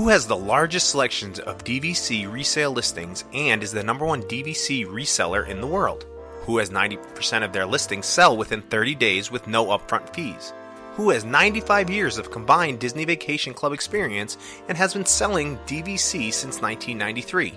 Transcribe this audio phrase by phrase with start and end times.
[0.00, 4.86] Who has the largest selections of DVC resale listings and is the number one DVC
[4.86, 6.06] reseller in the world?
[6.44, 10.54] Who has 90% of their listings sell within 30 days with no upfront fees?
[10.94, 16.32] Who has 95 years of combined Disney Vacation Club experience and has been selling DVC
[16.32, 17.52] since 1993?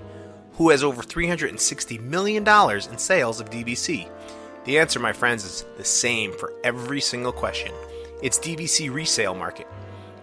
[0.55, 4.09] Who has over $360 million in sales of DVC?
[4.65, 7.71] The answer, my friends, is the same for every single question.
[8.21, 9.67] It's DVC resale market.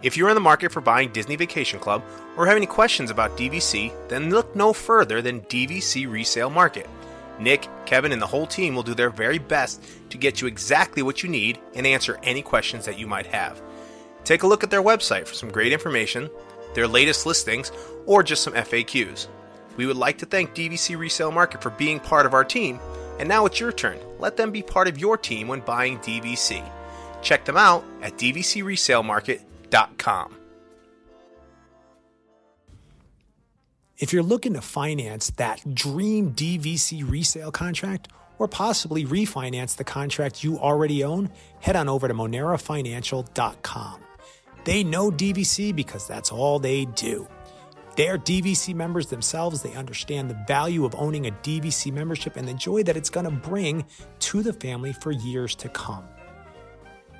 [0.02, 2.02] If you're in the market for buying Disney Vacation Club
[2.36, 6.88] or have any questions about DVC, then look no further than DVC Resale Market.
[7.38, 11.02] Nick, Kevin, and the whole team will do their very best to get you exactly
[11.02, 13.60] what you need and answer any questions that you might have.
[14.24, 16.30] Take a look at their website for some great information,
[16.74, 17.70] their latest listings,
[18.06, 19.26] or just some FAQs.
[19.76, 22.78] We would like to thank DVC Resale Market for being part of our team,
[23.18, 23.98] and now it's your turn.
[24.18, 26.62] Let them be part of your team when buying DVC.
[27.22, 28.16] Check them out at
[34.00, 40.42] if you're looking to finance that dream DVC resale contract or possibly refinance the contract
[40.42, 44.00] you already own, head on over to monerafinancial.com.
[44.64, 47.28] They know DVC because that's all they do.
[47.96, 49.62] They're DVC members themselves.
[49.62, 53.24] They understand the value of owning a DVC membership and the joy that it's going
[53.24, 53.84] to bring
[54.20, 56.04] to the family for years to come.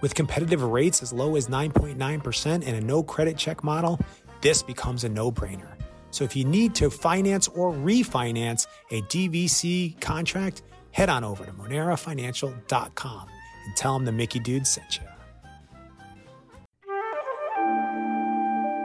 [0.01, 4.01] With competitive rates as low as 9.9% and a no credit check model,
[4.41, 5.77] this becomes a no brainer.
[6.11, 10.62] So if you need to finance or refinance a DVC contract,
[10.93, 13.28] head on over to monerafinancial.com
[13.67, 15.03] and tell them the Mickey Dude sent you.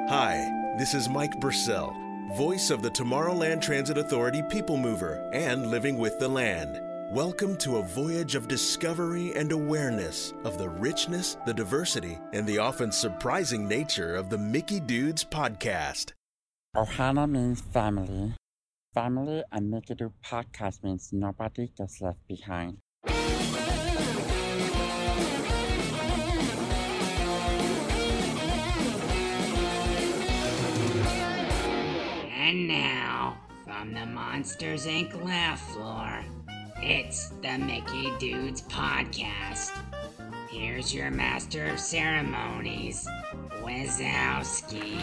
[0.07, 1.95] Hi, this is Mike Bursell,
[2.37, 6.84] voice of the Tomorrowland Transit Authority People Mover and Living with the Land.
[7.15, 12.57] Welcome to a voyage of discovery and awareness of the richness, the diversity, and the
[12.57, 16.11] often surprising nature of the Mickey Dudes podcast.
[16.75, 18.33] Ohana means family.
[18.93, 22.79] Family and Mickey Dude podcast means nobody gets left behind.
[32.37, 35.23] And now, from the Monsters Inc.
[35.23, 36.25] laugh floor,
[36.81, 39.71] it's the Mickey Dudes Podcast.
[40.49, 43.07] Here's your master of ceremonies,
[43.61, 44.99] Wazowski.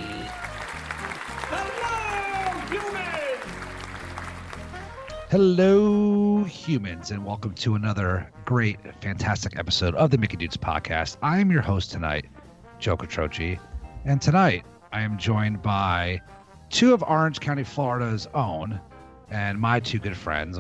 [1.50, 3.44] Hello, humans,
[5.30, 11.16] Hello, humans, and welcome to another great, fantastic episode of the Mickey Dudes podcast.
[11.22, 12.26] I'm your host tonight,
[12.78, 13.58] Joe Catroci,
[14.04, 16.20] and tonight I am joined by
[16.70, 18.80] two of Orange County, Florida's own,
[19.30, 20.58] and my two good friends.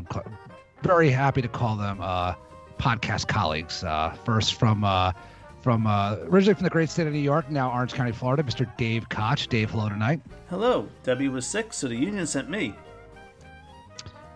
[0.82, 2.34] I'm cl- very happy to call them uh,
[2.78, 3.84] podcast colleagues.
[3.84, 5.12] Uh, first from uh,
[5.60, 8.68] from uh, originally from the great state of New York, now Orange County, Florida, Mr.
[8.76, 9.46] Dave Koch.
[9.48, 10.20] Dave, hello tonight.
[10.50, 12.74] Hello, Debbie was sick, so the union sent me.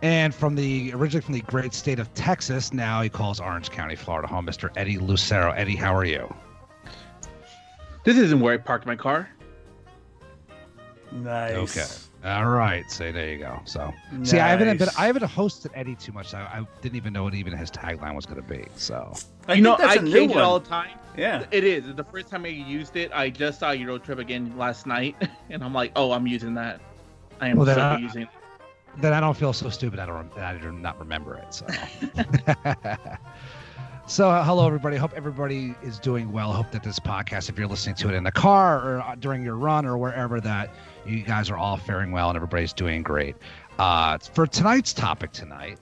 [0.03, 3.97] And from the originally from the great state of Texas, now he calls Orange County,
[3.97, 4.71] Florida home, Mr.
[4.77, 5.51] Eddie Lucero.
[5.53, 6.33] Eddie, how are you?
[8.05, 9.29] This isn't where I parked my car.
[11.11, 11.77] Nice.
[11.77, 11.87] Okay.
[12.27, 12.91] All right.
[12.91, 13.61] So there you go.
[13.67, 13.93] So
[14.25, 16.35] see, I haven't been, I haven't hosted Eddie too much.
[16.35, 18.65] I, I didn't even know what even his tagline was going to be.
[18.75, 19.15] So
[19.47, 20.99] I you know, I that's I a change it all the time.
[21.17, 21.45] Yeah.
[21.53, 21.95] It is.
[21.95, 25.15] The first time I used it, I just saw Euro Trip again last night,
[25.51, 26.81] and I'm like, oh, I'm using that.
[27.41, 28.29] I am Well, so I- using it.
[28.99, 30.01] then I don't feel so stupid.
[30.01, 30.37] I don't.
[30.37, 31.55] I do not remember it.
[31.55, 31.67] So.
[34.09, 34.97] So, uh, hello everybody.
[34.97, 36.53] Hope everybody is doing well.
[36.53, 39.43] Hope that this podcast, if you're listening to it in the car or uh, during
[39.43, 40.71] your run or wherever, that
[41.05, 43.35] you guys are all faring well and everybody's doing great.
[43.81, 45.81] Uh, for tonight's topic tonight,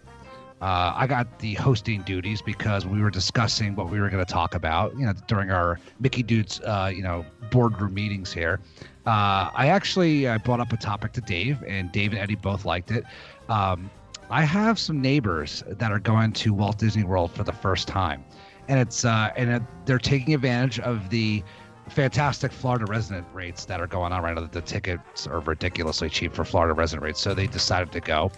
[0.63, 4.33] uh, I got the hosting duties because we were discussing what we were going to
[4.33, 8.59] talk about, you know, during our Mickey Dudes, uh, you know, boardroom meetings here.
[9.05, 12.65] Uh, I actually uh, brought up a topic to Dave, and Dave and Eddie both
[12.65, 13.05] liked it.
[13.51, 13.91] Um,
[14.31, 18.25] I have some neighbors that are going to Walt Disney World for the first time,
[18.69, 21.43] and it's uh, and it, they're taking advantage of the
[21.89, 24.47] fantastic Florida resident rates that are going on right now.
[24.47, 28.33] The tickets are ridiculously cheap for Florida resident rates, so they decided to go.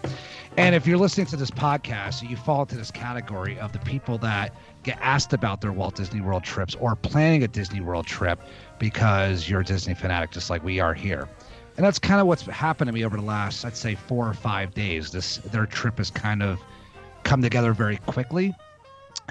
[0.57, 4.19] And if you're listening to this podcast, you fall into this category of the people
[4.19, 8.41] that get asked about their Walt Disney World trips or planning a Disney World trip
[8.79, 11.29] because you're a Disney fanatic, just like we are here.
[11.77, 14.35] And that's kind of what's happened to me over the last, I'd say, four or
[14.35, 15.11] five days.
[15.11, 16.59] This their trip has kind of
[17.23, 18.55] come together very quickly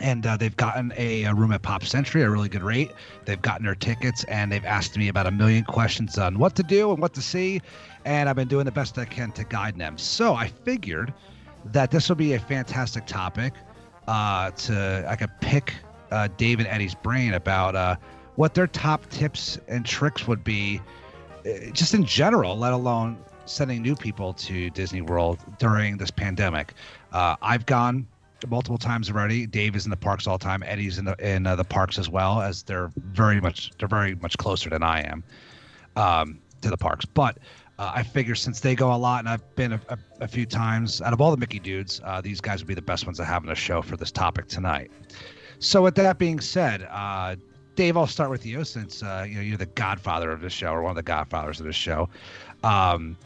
[0.02, 2.92] and uh, they've gotten a, a room at Pop Century a really good rate.
[3.26, 6.64] They've gotten their tickets, and they've asked me about a million questions on what to
[6.64, 7.62] do and what to see,
[8.04, 9.98] and I've been doing the best I can to guide them.
[9.98, 11.14] So I figured
[11.66, 13.54] that this will be a fantastic topic
[14.08, 15.74] uh, to I could pick
[16.12, 17.96] uh, Dave and Eddie's brain about uh,
[18.36, 20.82] what their top tips and tricks would be
[21.74, 26.74] just in general, let alone sending new people to Disney World during this pandemic.
[27.12, 28.08] Uh, I've gone
[28.48, 29.46] multiple times already.
[29.46, 30.64] Dave is in the parks all the time.
[30.64, 34.16] Eddie's in the in uh, the parks as well, as they're very much they're very
[34.16, 35.24] much closer than I am
[35.96, 37.06] um, to the parks.
[37.06, 37.38] But
[37.78, 40.46] uh, I figure since they go a lot, and I've been a, a, a few
[40.46, 43.18] times, out of all the Mickey dudes, uh, these guys would be the best ones
[43.18, 44.92] to have on the show for this topic tonight.
[45.60, 47.36] So, with that being said, uh,
[47.76, 50.72] Dave, I'll start with you since uh, you know you're the godfather of this show,
[50.72, 52.10] or one of the godfathers of this show.
[52.64, 53.18] Um,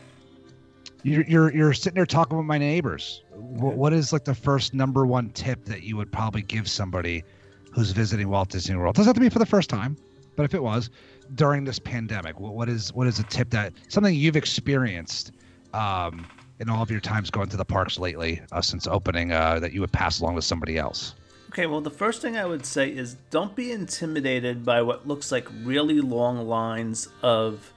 [1.03, 3.23] you're, you're you're sitting there talking with my neighbors.
[3.31, 7.23] What, what is like the first number one tip that you would probably give somebody
[7.71, 8.95] who's visiting Walt Disney World?
[8.95, 9.95] Doesn't have to be for the first time,
[10.35, 10.89] but if it was
[11.35, 15.31] during this pandemic, what, what is what is a tip that something you've experienced
[15.73, 16.25] um,
[16.59, 19.73] in all of your times going to the parks lately uh, since opening uh, that
[19.73, 21.13] you would pass along to somebody else?
[21.49, 25.31] Okay, well, the first thing I would say is don't be intimidated by what looks
[25.31, 27.73] like really long lines of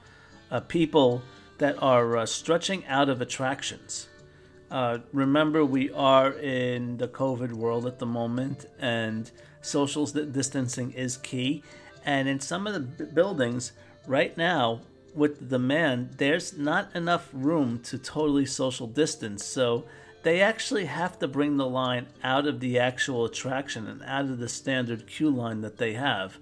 [0.51, 1.23] uh, people
[1.57, 4.09] that are uh, stretching out of attractions.
[4.69, 9.31] Uh, remember, we are in the COVID world at the moment, and
[9.63, 11.63] social distancing is key.
[12.05, 13.71] And in some of the buildings
[14.05, 14.81] right now,
[15.15, 19.43] with the demand, there's not enough room to totally social distance.
[19.43, 19.85] So
[20.23, 24.39] they actually have to bring the line out of the actual attraction and out of
[24.39, 26.37] the standard queue line that they have.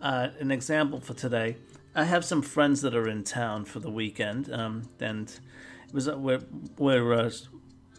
[0.00, 1.56] Uh, an example for today
[1.96, 5.28] I have some friends that are in town for the weekend, um, and
[5.86, 6.42] it was uh, we're,
[6.76, 7.30] we're uh,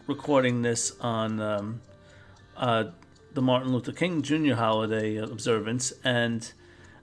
[0.06, 1.80] recording this on um,
[2.58, 2.84] uh,
[3.32, 4.52] the Martin Luther King Jr.
[4.54, 6.52] holiday observance, and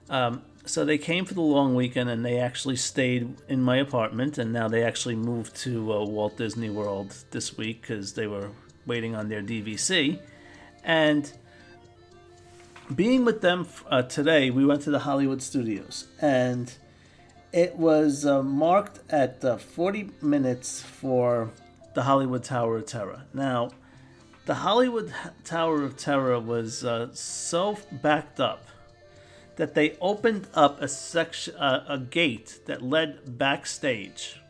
[0.08, 4.38] um, so they came for the long weekend, and they actually stayed in my apartment,
[4.38, 8.50] and now they actually moved to uh, Walt Disney World this week because they were
[8.86, 10.20] waiting on their DVC,
[10.82, 11.32] and
[12.94, 16.72] being with them uh, today, we went to the Hollywood Studios, and
[17.52, 21.50] it was uh, marked at uh, 40 minutes for
[21.94, 23.22] the Hollywood Tower of Terror.
[23.32, 23.70] Now,
[24.46, 25.12] the Hollywood
[25.44, 28.66] Tower of Terror was uh, so backed up
[29.56, 34.40] that they opened up a section, uh, a gate that led backstage,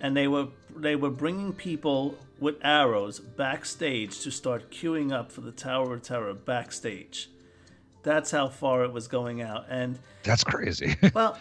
[0.00, 5.40] and they were they were bringing people with arrows backstage to start queuing up for
[5.40, 7.28] the Tower of Terror backstage.
[8.02, 10.96] That's how far it was going out, and that's crazy.
[11.14, 11.38] well,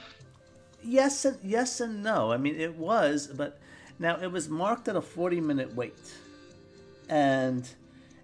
[0.84, 2.32] yes and yes and no.
[2.32, 3.60] I mean, it was, but
[4.00, 6.14] now it was marked at a 40 minute wait,
[7.10, 7.70] and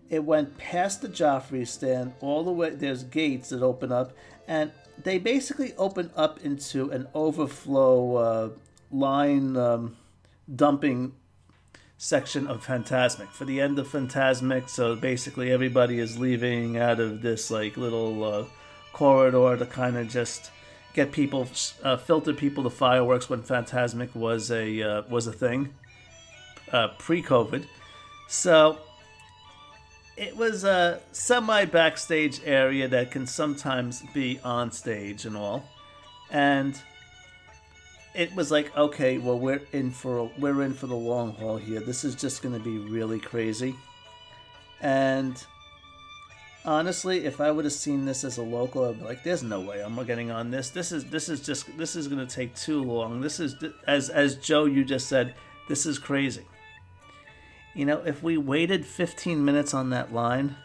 [0.09, 2.71] it went past the Joffrey stand all the way.
[2.71, 4.13] There's gates that open up,
[4.47, 8.49] and they basically open up into an overflow uh,
[8.91, 9.97] line um,
[10.53, 11.13] dumping
[11.97, 14.69] section of Fantasmic for the end of Fantasmic.
[14.69, 18.45] So basically, everybody is leaving out of this like little uh,
[18.91, 20.51] corridor to kind of just
[20.93, 21.47] get people
[21.83, 25.73] uh, filter people to fireworks when Fantasmic was a uh, was a thing
[26.71, 27.65] uh, pre-COVID.
[28.27, 28.77] So
[30.15, 35.67] it was a semi backstage area that can sometimes be on stage and all,
[36.29, 36.79] and
[38.13, 41.57] it was like okay, well we're in for a, we're in for the long haul
[41.57, 41.79] here.
[41.79, 43.75] This is just going to be really crazy,
[44.81, 45.43] and
[46.63, 49.61] honestly, if I would have seen this as a local, I'd be like, "There's no
[49.61, 50.69] way I'm getting on this.
[50.69, 53.19] This is this is just this is going to take too long.
[53.19, 53.55] This is
[53.87, 55.33] as as Joe you just said,
[55.67, 56.45] this is crazy."
[57.73, 60.55] You know, if we waited 15 minutes on that line,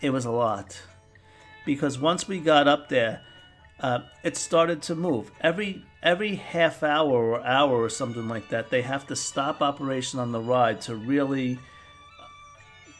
[0.00, 0.82] it was a lot,
[1.64, 3.22] because once we got up there,
[3.80, 8.70] uh, it started to move every every half hour or hour or something like that.
[8.70, 11.58] They have to stop operation on the ride to really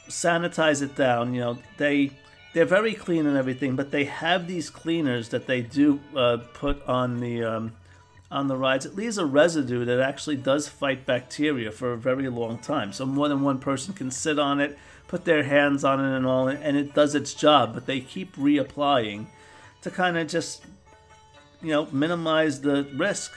[0.09, 1.35] sanitize it down.
[1.35, 2.13] You know, they
[2.53, 6.87] they're very clean and everything, but they have these cleaners that they do uh, put
[6.87, 7.73] on the um,
[8.33, 8.87] on the rides.
[8.87, 12.93] It leaves a residue that actually does fight bacteria for a very long time.
[12.93, 16.27] So more than one person can sit on it, put their hands on it, and
[16.27, 17.75] all, and it does its job.
[17.75, 19.27] But they keep reapplying
[19.83, 20.65] to kind of just
[21.61, 23.33] you know minimize the risk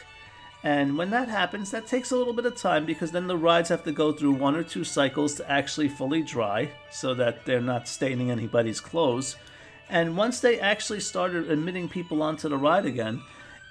[0.66, 3.70] and when that happens, that takes a little bit of time because then the rides
[3.70, 7.62] have to go through one or two cycles to actually fully dry so that they're
[7.62, 9.36] not staining anybody's clothes.
[9.92, 13.22] And once they actually started admitting people onto the ride again,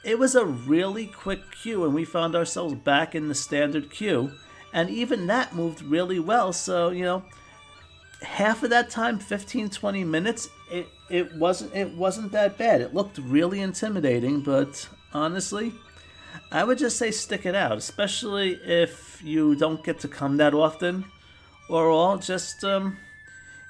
[0.05, 4.33] it was a really quick queue, and we found ourselves back in the standard queue.
[4.73, 6.53] And even that moved really well.
[6.53, 7.23] So, you know,
[8.23, 12.95] half of that time 15 20 minutes it, it wasn't it wasn't that bad it
[12.95, 15.75] looked really intimidating but honestly
[16.51, 20.55] I would just say stick it out, especially if you don't get to come that
[20.55, 21.05] often,
[21.69, 22.97] or all just um,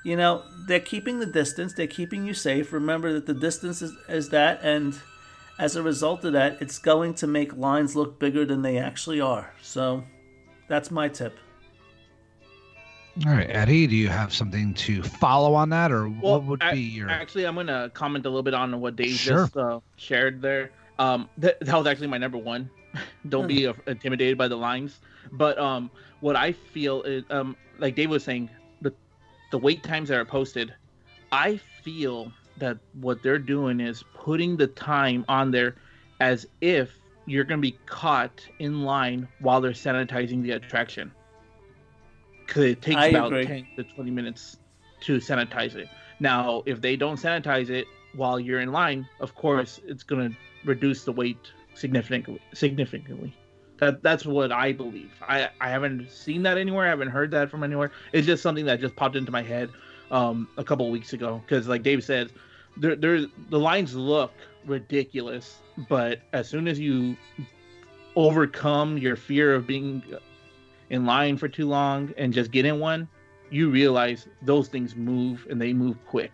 [0.03, 2.73] you know they're keeping the distance, they're keeping you safe.
[2.73, 4.99] Remember that the distance is, is that, and
[5.59, 9.21] as a result of that, it's going to make lines look bigger than they actually
[9.21, 9.53] are.
[9.63, 10.03] So
[10.69, 11.37] that's my tip.
[13.27, 16.63] All right, Eddie, do you have something to follow on that, or Well, what would
[16.63, 17.09] I- be your?
[17.09, 19.45] Actually, I'm gonna comment a little bit on what Dave Sure.
[19.45, 20.73] just uh, shared there.
[20.99, 22.69] Um, that, that was actually my number one.
[23.29, 24.99] Don't be uh, intimidated by the lines.
[25.33, 28.93] But um, what I feel is, um, like Dave was saying, the
[29.53, 30.75] the wait times that are posted,
[31.31, 35.77] I feel that what they're doing is putting the time on there
[36.21, 41.11] as if you're gonna be caught in line while they're sanitizing the attraction.
[42.47, 43.47] Because it takes I about agree.
[43.47, 44.59] 10 to 20 minutes
[45.01, 45.89] to sanitize it.
[46.21, 50.37] Now, if they don't sanitize it while you're in line, of course, it's going to
[50.65, 51.39] reduce the wait
[51.75, 52.41] significantly.
[52.53, 53.35] Significantly,
[53.79, 55.11] that that's what I believe.
[55.23, 56.87] I I haven't seen that anywhere.
[56.87, 57.91] I haven't heard that from anywhere.
[58.13, 59.71] It's just something that just popped into my head
[60.15, 61.43] um, a couple of weeks ago.
[61.45, 62.31] Because, like Dave said,
[62.77, 64.33] there there the lines look
[64.65, 67.17] ridiculous, but as soon as you
[68.17, 70.03] overcome your fear of being
[70.89, 73.09] in line for too long and just get in one,
[73.51, 76.33] you realize those things move and they move quick.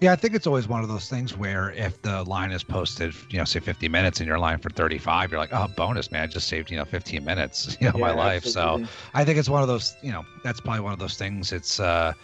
[0.00, 3.14] Yeah, I think it's always one of those things where if the line is posted,
[3.30, 6.10] you know, say 50 minutes and you're in line for 35, you're like, oh, bonus,
[6.10, 8.44] man, I just saved, you know, 15 minutes, you know, my life.
[8.44, 8.86] absolutely.
[8.86, 11.52] So I think it's one of those, you know, that's probably one of those things.
[11.52, 12.14] It's, uh,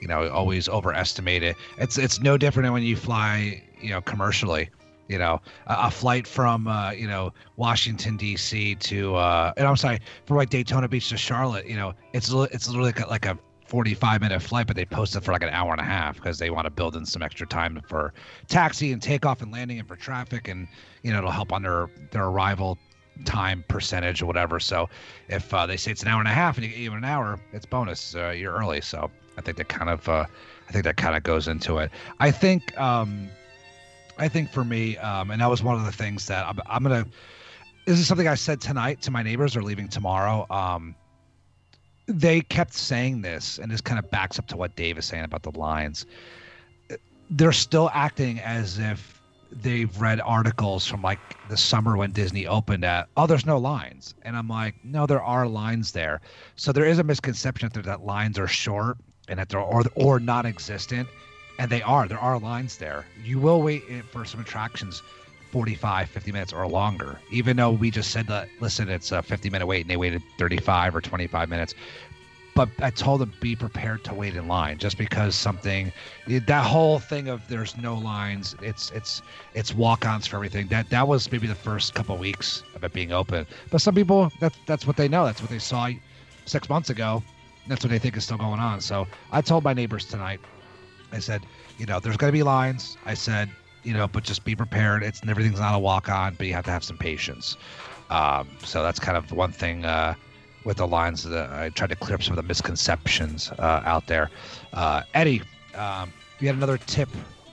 [0.00, 1.56] you know, always overestimate it.
[1.78, 4.70] It's, it's no different than when you fly, you know, commercially.
[5.08, 8.74] You know, a, a flight from, uh, you know, Washington D.C.
[8.74, 11.66] to, uh, and I'm sorry, from like Daytona Beach to Charlotte.
[11.66, 15.16] You know, it's it's literally like a, like a 45 minute flight, but they post
[15.16, 17.22] it for like an hour and a half because they want to build in some
[17.22, 18.14] extra time for
[18.48, 20.68] taxi and takeoff and landing and for traffic, and
[21.02, 22.78] you know it'll help on their their arrival
[23.24, 24.60] time percentage or whatever.
[24.60, 24.88] So
[25.28, 27.04] if uh, they say it's an hour and a half and you get even an
[27.04, 28.14] hour, it's bonus.
[28.14, 30.26] Uh, you're early, so I think that kind of uh,
[30.68, 31.90] I think that kind of goes into it.
[32.20, 33.28] I think um,
[34.18, 36.82] I think for me, um, and that was one of the things that I'm, I'm
[36.82, 37.06] gonna.
[37.86, 39.56] This is something I said tonight to my neighbors.
[39.56, 40.46] Are leaving tomorrow.
[40.50, 40.94] Um,
[42.06, 45.24] they kept saying this, and this kind of backs up to what Dave is saying
[45.24, 46.06] about the lines.
[47.30, 52.84] They're still acting as if they've read articles from like the summer when Disney opened
[52.84, 54.14] at, oh, there's no lines.
[54.22, 56.20] And I'm like, no, there are lines there.
[56.56, 58.98] So there is a misconception that, that lines are short
[59.28, 61.08] and that they're or, or non existent.
[61.58, 62.06] And they are.
[62.06, 63.06] There are lines there.
[63.24, 65.02] You will wait eh, for some attractions
[65.52, 69.48] 45, 50 minutes or longer, even though we just said that, listen, it's a 50
[69.48, 71.74] minute wait and they waited 35 or 25 minutes.
[72.54, 75.92] But I told them be prepared to wait in line just because something
[76.28, 79.22] eh, that whole thing of there's no lines, it's it's
[79.54, 80.66] it's walk-ons for everything.
[80.68, 83.46] That that was maybe the first couple of weeks of it being open.
[83.70, 85.26] But some people that's that's what they know.
[85.26, 85.90] That's what they saw
[86.46, 87.22] six months ago.
[87.68, 88.80] That's what they think is still going on.
[88.80, 90.40] So I told my neighbors tonight,
[91.12, 91.42] I said,
[91.78, 92.96] you know, there's going to be lines.
[93.04, 93.50] I said,
[93.82, 95.02] you know, but just be prepared.
[95.02, 97.56] It's everything's not a walk on, but you have to have some patience.
[98.10, 100.14] Um, so that's kind of one thing uh,
[100.64, 104.06] with the lines that I tried to clear up some of the misconceptions uh, out
[104.06, 104.30] there.
[104.72, 105.42] Uh, Eddie,
[105.74, 107.08] um, you had another tip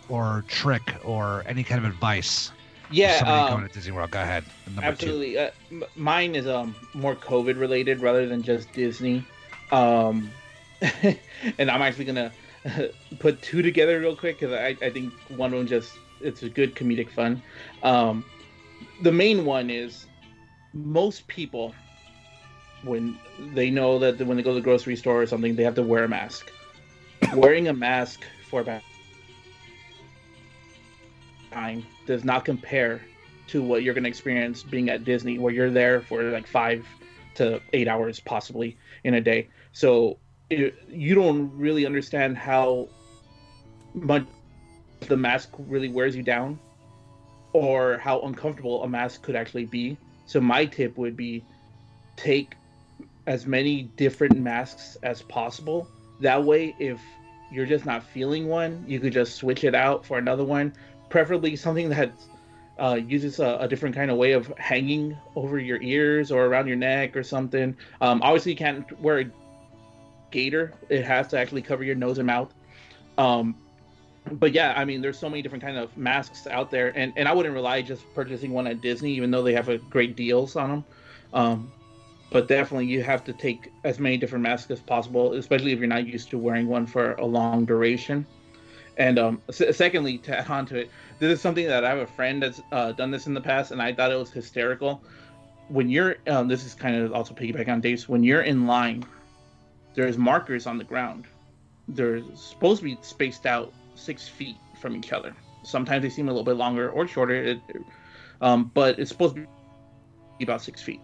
[0.09, 2.51] or trick or any kind of advice
[2.89, 4.11] Yeah, somebody um, going to Disney World?
[4.11, 4.43] Go ahead.
[4.67, 5.37] Number absolutely.
[5.37, 9.23] Uh, m- mine is um more COVID related rather than just Disney.
[9.71, 10.29] Um,
[11.57, 12.31] and I'm actually gonna
[13.19, 16.49] put two together real quick because I, I think one of them just it's a
[16.49, 17.41] good comedic fun.
[17.81, 18.23] Um,
[19.01, 20.05] the main one is
[20.73, 21.73] most people
[22.83, 23.17] when
[23.53, 25.83] they know that when they go to the grocery store or something they have to
[25.83, 26.51] wear a mask.
[27.33, 28.81] Wearing a mask for about
[31.51, 33.01] time does not compare
[33.47, 36.85] to what you're going to experience being at Disney, where you're there for like five
[37.35, 39.47] to eight hours, possibly in a day.
[39.71, 40.17] So
[40.49, 42.89] it, you don't really understand how
[43.93, 44.25] much
[45.01, 46.59] the mask really wears you down,
[47.53, 49.97] or how uncomfortable a mask could actually be.
[50.25, 51.43] So my tip would be
[52.15, 52.55] take
[53.27, 55.87] as many different masks as possible.
[56.21, 56.99] That way, if
[57.51, 60.73] you're just not feeling one, you could just switch it out for another one.
[61.09, 62.11] Preferably something that
[62.79, 66.67] uh, uses a, a different kind of way of hanging over your ears or around
[66.67, 67.75] your neck or something.
[68.01, 69.25] Um, obviously, you can't wear a
[70.31, 72.53] gaiter; it has to actually cover your nose and mouth.
[73.17, 73.55] Um,
[74.31, 77.27] but yeah, I mean, there's so many different kind of masks out there, and, and
[77.27, 80.55] I wouldn't rely just purchasing one at Disney, even though they have a great deals
[80.55, 80.85] on them.
[81.33, 81.71] Um,
[82.31, 85.87] but definitely, you have to take as many different masks as possible, especially if you're
[85.87, 88.25] not used to wearing one for a long duration.
[88.97, 92.07] And um, secondly, to add on to it, this is something that I have a
[92.07, 95.03] friend that's uh, done this in the past, and I thought it was hysterical.
[95.69, 98.07] When you're, um, this is kind of also piggyback on Dave's.
[98.07, 99.03] When you're in line,
[99.95, 101.25] there's markers on the ground.
[101.87, 105.35] They're supposed to be spaced out six feet from each other.
[105.63, 107.59] Sometimes they seem a little bit longer or shorter, it,
[108.41, 109.47] um, but it's supposed to
[110.37, 110.99] be about six feet.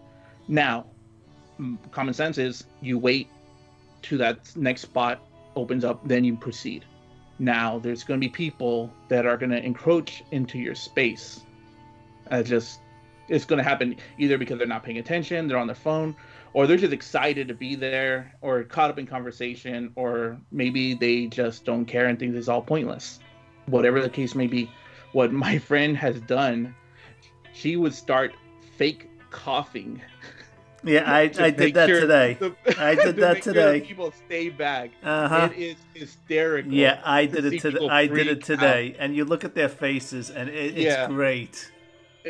[0.47, 0.85] Now,
[1.59, 3.29] mm, common sense is you wait
[4.03, 5.21] to that next spot
[5.55, 6.85] opens up, then you proceed.
[7.39, 11.41] Now, there's going to be people that are going to encroach into your space.
[12.29, 12.81] Uh, just
[13.29, 16.15] it's going to happen either because they're not paying attention, they're on their phone,
[16.53, 21.27] or they're just excited to be there, or caught up in conversation, or maybe they
[21.27, 23.19] just don't care and think it's all pointless.
[23.67, 24.69] Whatever the case may be,
[25.13, 26.75] what my friend has done,
[27.53, 28.33] she would start
[28.77, 30.01] fake coughing.
[30.83, 32.35] Yeah, I, I did that sure- today.
[32.35, 33.81] to- I to did that make sure today.
[33.81, 34.91] people stay back.
[35.03, 35.49] Uh-huh.
[35.53, 36.71] It is hysterical.
[36.71, 37.87] Yeah, I did it today.
[37.89, 41.07] I did it today, and you look at their faces, and it, it's Yeah.
[41.07, 41.71] great.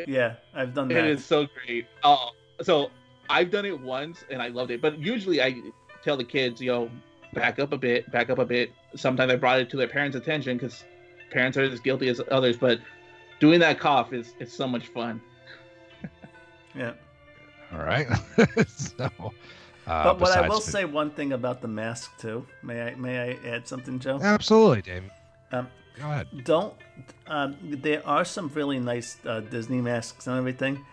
[0.06, 1.86] Yeah, I've done It It is so great.
[2.04, 2.30] Oh,
[2.62, 2.90] so
[3.28, 4.80] I've done it once and I loved it.
[4.80, 5.60] But usually I
[6.02, 6.90] tell the kids, you know,
[7.34, 8.72] back up a bit, back up a bit.
[8.96, 10.84] Sometimes I brought it to their parents' attention because
[11.30, 12.56] parents are as guilty as others.
[12.56, 12.80] But
[13.40, 15.20] doing that cough is is so much fun.
[16.74, 16.92] Yeah.
[17.72, 18.08] All right.
[18.68, 19.10] so,
[19.86, 22.46] uh, But what I will say one thing about the mask too.
[22.62, 24.18] May I may I add something, Joe?
[24.20, 25.04] absolutely, Dave.
[25.52, 26.28] Um, Go ahead.
[26.44, 26.74] don't
[27.26, 30.84] um, there are some really nice uh, Disney masks and everything,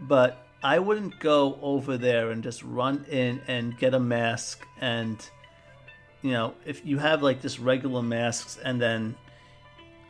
[0.00, 5.16] but I wouldn't go over there and just run in and get a mask and
[6.22, 9.14] you know if you have like just regular masks and then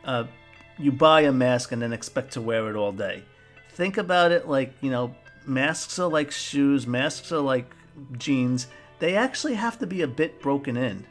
[0.05, 0.23] uh,
[0.77, 3.23] you buy a mask and then expect to wear it all day.
[3.71, 5.13] Think about it like you know
[5.47, 7.73] masks are like shoes, masks are like
[8.17, 8.67] jeans.
[8.99, 11.05] They actually have to be a bit broken in.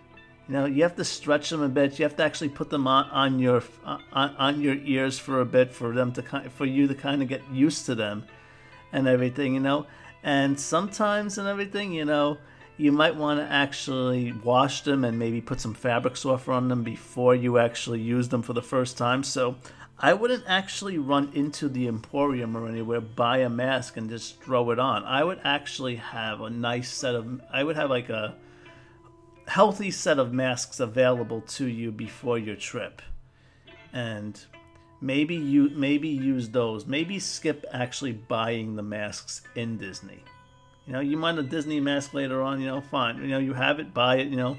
[0.49, 1.99] You know, you have to stretch them a bit.
[1.99, 5.45] You have to actually put them on, on your on, on your ears for a
[5.45, 8.25] bit for them to kind for you to kind of get used to them
[8.93, 9.55] and everything.
[9.55, 9.87] You know,
[10.23, 11.93] and sometimes and everything.
[11.93, 12.39] You know,
[12.77, 16.85] you might want to actually wash them and maybe put some fabric softener on them
[16.85, 19.23] before you actually use them for the first time.
[19.25, 19.57] So.
[19.99, 24.71] I wouldn't actually run into the Emporium or anywhere, buy a mask, and just throw
[24.71, 25.05] it on.
[25.05, 27.41] I would actually have a nice set of.
[27.53, 28.35] I would have like a
[29.49, 33.01] healthy set of masks available to you before your trip
[33.93, 34.45] and
[35.01, 40.23] maybe you maybe use those maybe skip actually buying the masks in disney
[40.87, 43.53] you know you want a disney mask later on you know fine you know you
[43.53, 44.57] have it buy it you know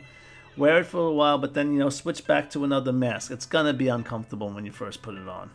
[0.58, 3.46] wear it for a while but then you know switch back to another mask it's
[3.46, 5.50] gonna be uncomfortable when you first put it on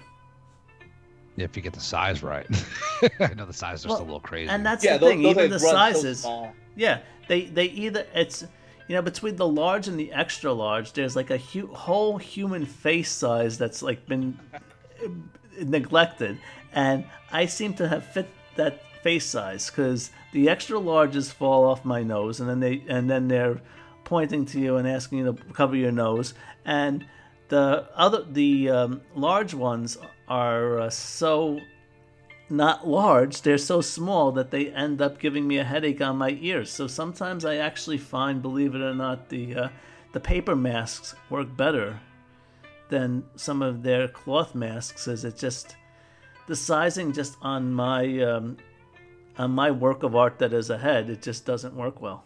[1.36, 2.46] If you get the size right.
[3.20, 4.48] I know the size are Well, still a little crazy.
[4.50, 6.26] and that's Yeah, the those- thing those even are the run so sizes.
[6.76, 8.42] Yeah, they they either it's
[8.88, 12.64] you know between the large and the extra large, there's like a hu- whole human
[12.66, 14.58] face size that's like been uh,
[15.64, 16.38] neglected,
[16.72, 21.84] and I seem to have fit that face size because the extra larges fall off
[21.84, 23.60] my nose, and then they and then they're
[24.04, 26.34] pointing to you and asking you to cover your nose,
[26.64, 27.06] and
[27.48, 31.60] the other the um, large ones are uh, so
[32.52, 36.38] not large, they're so small that they end up giving me a headache on my
[36.40, 36.70] ears.
[36.70, 39.68] So sometimes I actually find, believe it or not, the uh,
[40.12, 41.98] the paper masks work better
[42.90, 45.08] than some of their cloth masks.
[45.08, 45.76] As it just
[46.46, 48.58] the sizing just on my um,
[49.38, 52.24] on my work of art that is ahead, it just doesn't work well.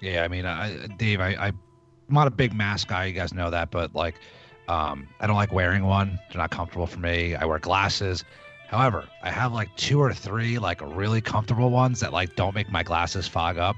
[0.00, 1.58] Yeah, I mean, I, Dave, I, I'm
[2.08, 3.06] not a big mask guy.
[3.06, 4.16] You guys know that, but like,
[4.68, 6.18] um, I don't like wearing one.
[6.30, 7.34] They're not comfortable for me.
[7.34, 8.24] I wear glasses.
[8.68, 12.70] However, I have like two or three like really comfortable ones that like don't make
[12.70, 13.76] my glasses fog up,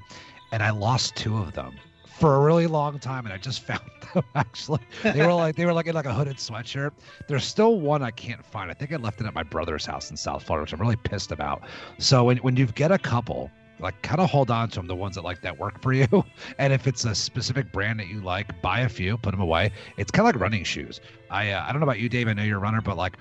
[0.51, 1.75] and I lost two of them
[2.19, 3.83] for a really long time, and I just found
[4.15, 4.81] them actually.
[5.03, 6.93] They were like they were like in like a hooded sweatshirt.
[7.29, 8.71] There's still one I can't find.
[8.71, 10.97] I think I left it at my brother's house in South Florida, which I'm really
[10.97, 11.63] pissed about.
[11.99, 13.51] So when when you get a couple,
[13.81, 16.07] like kind of hold on to them, the ones that like that work for you.
[16.59, 19.71] And if it's a specific brand that you like, buy a few, put them away.
[19.97, 21.01] It's kind of like running shoes.
[21.31, 22.29] I uh, I don't know about you, Dave.
[22.29, 23.17] I know you're a runner, but like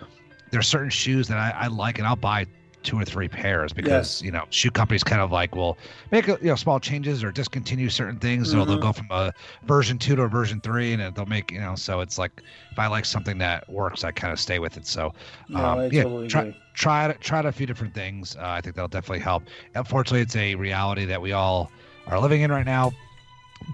[0.52, 2.46] there's certain shoes that I, I like, and I'll buy
[2.84, 5.78] two or three pairs because you know shoe companies kind of like will
[6.12, 8.50] make you know small changes or discontinue certain things.
[8.50, 11.60] So they'll go from a version two to a version three, and they'll make you
[11.60, 11.76] know.
[11.76, 14.86] So it's like if I like something that works, I kind of stay with it.
[14.88, 15.14] So
[15.50, 18.36] No, um, yeah, totally try, try it, a few different things.
[18.36, 19.44] Uh, I think that'll definitely help.
[19.76, 21.72] Unfortunately, it's a reality that we all
[22.08, 22.92] are living in right now.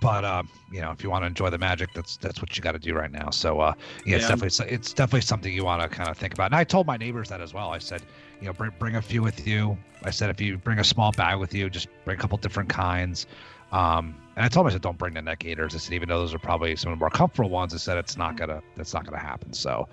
[0.02, 2.64] But um, you know, if you want to enjoy the magic, that's that's what you
[2.64, 3.30] got to do right now.
[3.30, 3.74] So uh,
[4.06, 4.28] yeah, it's Yeah.
[4.28, 6.46] definitely it's definitely something you want to kind of think about.
[6.46, 7.70] And I told my neighbors that as well.
[7.70, 8.06] I said,
[8.44, 9.78] you know, bring bring a few with you.
[10.04, 12.70] I said if you bring a small bag with you, just bring a couple different
[12.70, 13.26] kinds.
[13.72, 15.74] Um, and I told them I said don't bring the neck gaiters.
[15.74, 17.98] I said even though those are probably some of the more comfortable ones, I said
[17.98, 19.54] it's not gonna that's not gonna happen.
[19.54, 19.88] So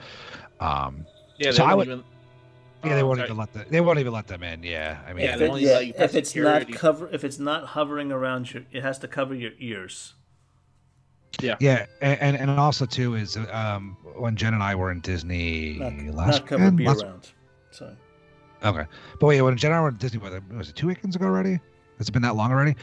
[0.58, 1.06] um,
[1.38, 2.04] Yeah, So I won't would- even.
[2.84, 3.28] yeah, they Oh, won't sorry.
[3.28, 4.62] even let the, they won't even let them in.
[4.64, 6.72] Yeah, I mean, Yeah, If, it- only yeah, let if it's security.
[6.72, 10.14] not cover, if it's not hovering around your, it has to cover your ears.
[11.40, 11.54] Yeah.
[11.60, 15.78] Yeah, and and, and also too is um when Jen and I were in Disney
[15.78, 17.30] Not, last not cover weekend, be last- around.
[17.70, 17.96] So
[18.62, 18.84] Okay,
[19.18, 21.16] but wait, when Jen and I were in Disney, was it, was it two weekends
[21.16, 21.58] ago already?
[21.98, 22.76] Has it been that long already?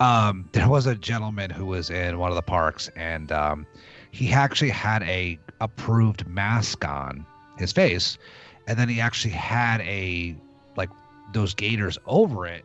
[0.00, 3.66] Um, there was a gentleman who was in one of the parks, and um,
[4.10, 7.26] he actually had a approved mask on
[7.58, 8.18] his face,
[8.66, 10.36] and then he actually had a
[10.76, 10.90] like
[11.32, 12.64] those gaiters over it,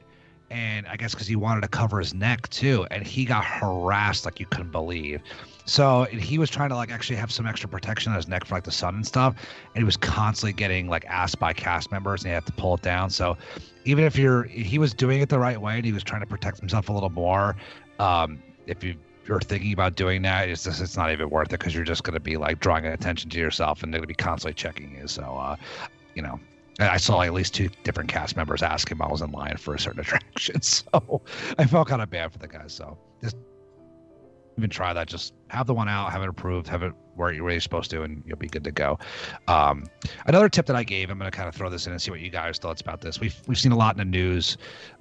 [0.51, 4.25] and I guess because he wanted to cover his neck too, and he got harassed
[4.25, 5.21] like you couldn't believe.
[5.65, 8.55] So he was trying to like actually have some extra protection on his neck for
[8.55, 9.35] like the sun and stuff,
[9.75, 12.75] and he was constantly getting like asked by cast members, and he had to pull
[12.75, 13.09] it down.
[13.09, 13.37] So
[13.85, 16.27] even if you're, he was doing it the right way, and he was trying to
[16.27, 17.55] protect himself a little more.
[17.99, 18.95] Um, if you
[19.27, 22.03] you're thinking about doing that, it's just it's not even worth it because you're just
[22.03, 24.95] going to be like drawing attention to yourself, and they're going to be constantly checking
[24.95, 25.07] you.
[25.07, 25.55] So, uh,
[26.15, 26.39] you know.
[26.79, 29.75] I saw at least two different cast members ask him I was in line for
[29.75, 31.21] a certain attraction, so
[31.57, 32.73] I felt kind of bad for the guys.
[32.73, 33.35] So just
[34.57, 35.07] even try that.
[35.07, 38.03] Just have the one out, have it approved, have it where you're really supposed to,
[38.03, 38.97] and you'll be good to go.
[39.47, 39.85] Um,
[40.25, 42.11] another tip that I gave, I'm going to kind of throw this in and see
[42.11, 43.19] what you guys thoughts about this.
[43.19, 44.57] We've we've seen a lot in the news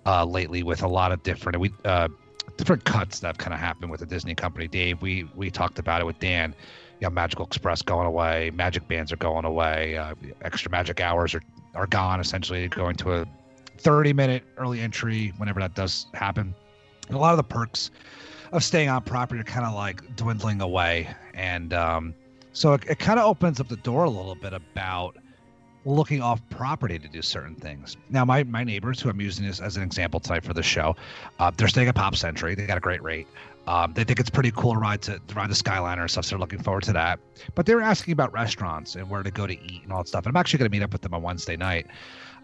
[0.07, 2.09] uh, lately with a lot of different we uh,
[2.57, 4.69] different cuts that have kind of happened with the Disney company.
[4.69, 6.55] Dave, we we talked about it with Dan.
[7.01, 11.35] You know, Magical Express going away, Magic Bands are going away, uh, extra Magic hours
[11.35, 11.43] are
[11.75, 12.21] are gone.
[12.21, 13.27] Essentially, going to a
[13.79, 16.55] 30 minute early entry whenever that does happen.
[17.07, 17.91] And a lot of the perks
[18.53, 21.09] of staying on property are kind of like dwindling away.
[21.35, 22.15] And um,
[22.53, 25.17] so it, it kind of opens up the door a little bit about
[25.85, 27.97] looking off property to do certain things.
[28.11, 30.97] Now, my, my neighbors, who I'm using this as an example tonight for the show,
[31.39, 32.55] uh, they're staying at Pop Century.
[32.55, 33.27] They got a great rate.
[33.69, 36.25] Um, they think it's pretty cool to ride to, to ride the Skyliner stuff.
[36.25, 37.21] So they're looking forward to that.
[37.55, 40.09] But they were asking about restaurants and where to go to eat and all that
[40.09, 40.25] stuff.
[40.25, 41.87] And I'm actually going to meet up with them on Wednesday night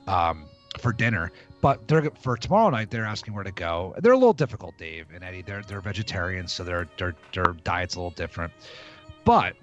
[0.06, 0.44] um,
[0.78, 1.32] for dinner.
[1.62, 2.90] But they're for tomorrow night.
[2.90, 3.94] They're asking where to go.
[4.00, 5.40] They're a little difficult, Dave and Eddie.
[5.40, 8.52] They're they're vegetarians, so their their their diet's a little different.
[9.24, 9.56] But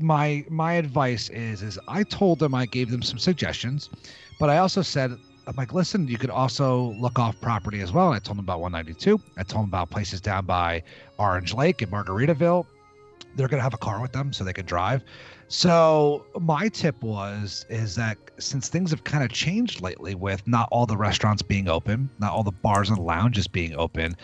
[0.00, 3.88] my my advice is is I told them I gave them some suggestions,
[4.40, 5.16] but I also said
[5.46, 8.08] I'm like, listen, you could also look off property as well.
[8.08, 9.20] And I told them about 192.
[9.36, 10.82] I told them about places down by
[11.18, 12.66] Orange Lake and Margaritaville.
[13.36, 15.02] They're gonna have a car with them so they can drive.
[15.48, 20.68] So my tip was is that since things have kind of changed lately with not
[20.70, 24.16] all the restaurants being open, not all the bars and lounges being open,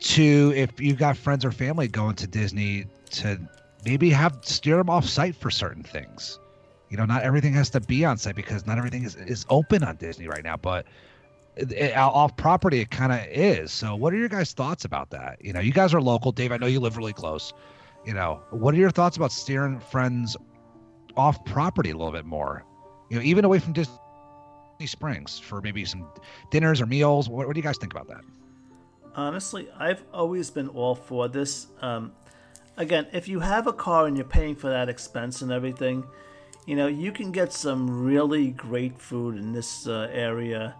[0.00, 3.38] to if you got friends or family going to Disney to
[3.84, 6.38] maybe have steer them off site for certain things.
[6.92, 9.82] You know, not everything has to be on site because not everything is, is open
[9.82, 10.84] on Disney right now, but
[11.56, 13.72] it, it- off property it kind of is.
[13.72, 15.42] So what are your guys' thoughts about that?
[15.42, 16.52] You know, you guys are local, Dave.
[16.52, 17.54] I know you live really close.
[18.04, 20.36] You know, what are your thoughts about steering friends
[21.16, 22.62] off property a little bit more?
[23.08, 23.96] You know, even away from Disney
[24.84, 26.06] Springs for maybe some
[26.50, 27.26] dinners or meals.
[27.26, 28.20] What, what do you guys think about that?
[29.16, 31.68] Honestly, I've always been all for this.
[31.80, 32.12] Um,
[32.76, 36.04] again, if you have a car and you're paying for that expense and everything,
[36.66, 40.74] you know, you can get some really great food in this uh, area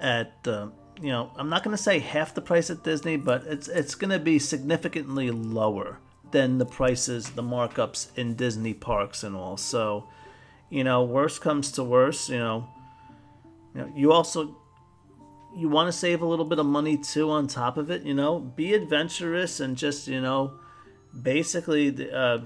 [0.00, 0.68] at, uh,
[1.00, 3.94] you know, I'm not going to say half the price at Disney, but it's it's
[3.94, 5.98] going to be significantly lower
[6.30, 9.56] than the prices, the markups in Disney parks and all.
[9.56, 10.08] So,
[10.70, 12.68] you know, worst comes to worst, you know,
[13.74, 14.56] you know, you also
[15.56, 18.12] you want to save a little bit of money too on top of it you
[18.12, 20.52] know be adventurous and just you know
[21.22, 22.38] basically the, uh,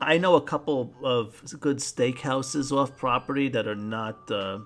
[0.00, 4.58] i know a couple of good steakhouses off property that are not uh,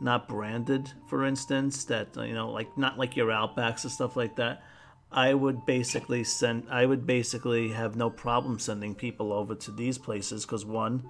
[0.00, 4.36] not branded for instance that you know like not like your outbacks and stuff like
[4.36, 4.62] that
[5.10, 9.98] i would basically send i would basically have no problem sending people over to these
[9.98, 11.02] places because one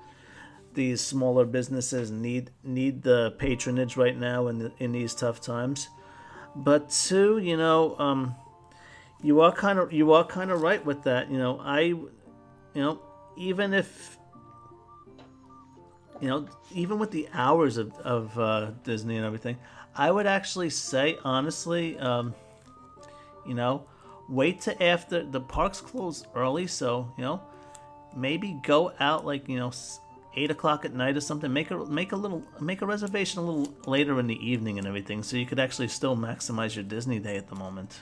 [0.78, 5.88] these smaller businesses need need the patronage right now in the, in these tough times.
[6.54, 8.34] But two, you know, um,
[9.20, 11.30] you are kind of you are kind of right with that.
[11.30, 12.08] You know, I, you
[12.74, 13.00] know,
[13.38, 14.18] even if
[16.20, 19.56] you know, even with the hours of of uh, Disney and everything,
[19.94, 22.34] I would actually say honestly, um,
[23.46, 23.84] you know,
[24.28, 27.40] wait to after the parks close early, so you know,
[28.16, 29.72] maybe go out like you know.
[30.36, 31.52] Eight o'clock at night or something.
[31.52, 34.86] Make a make a little make a reservation a little later in the evening and
[34.86, 37.98] everything, so you could actually still maximize your Disney day at the moment.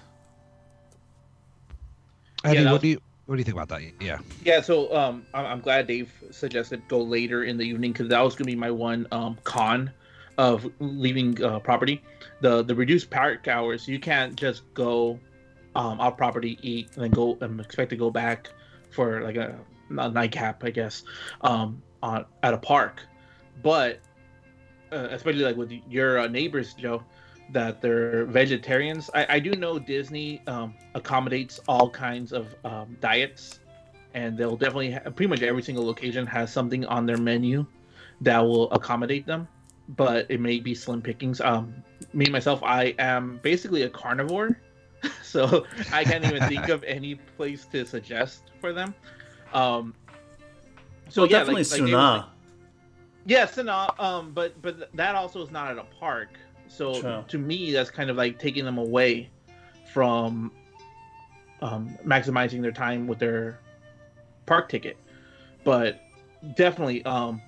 [2.45, 3.83] Eddie, that what do you what do you think about that?
[4.01, 4.19] Yeah.
[4.45, 8.37] Yeah, so um, I'm, glad Dave suggested go later in the evening because that was
[8.37, 9.91] gonna be my one um con
[10.39, 12.03] of leaving uh, property.
[12.41, 15.19] The the reduced park hours, you can't just go
[15.75, 18.49] um out property, eat, and then go and expect to go back
[18.91, 19.59] for like a,
[19.99, 21.03] a nightcap, I guess,
[21.41, 23.03] um on at a park.
[23.63, 24.01] But
[24.93, 27.03] uh, especially like with your uh, neighbors, Joe,
[27.53, 29.11] that they're vegetarians.
[29.15, 33.61] I, I do know Disney um, accommodates all kinds of um, diets,
[34.15, 37.65] and they'll definitely ha- pretty much every single location has something on their menu
[38.23, 39.47] that will accommodate them.
[39.91, 41.41] But it may be slim pickings.
[41.41, 41.73] Um,
[42.13, 44.61] me myself, I am basically a carnivore,
[45.23, 48.93] so I can't even think of any place to suggest for them.
[49.53, 49.95] Um,
[51.09, 52.21] so well, yeah, definitely like, like Sanaa.
[52.21, 52.31] saying-
[53.27, 56.31] yeah, Sanaa, um, but but that also is not at a park.
[56.69, 57.25] So True.
[57.29, 59.31] to me, that's kind of like taking them away
[59.93, 60.53] from
[61.63, 63.61] um, maximizing their time with their
[64.47, 64.97] park ticket.
[65.65, 66.01] But
[66.55, 67.41] definitely, um,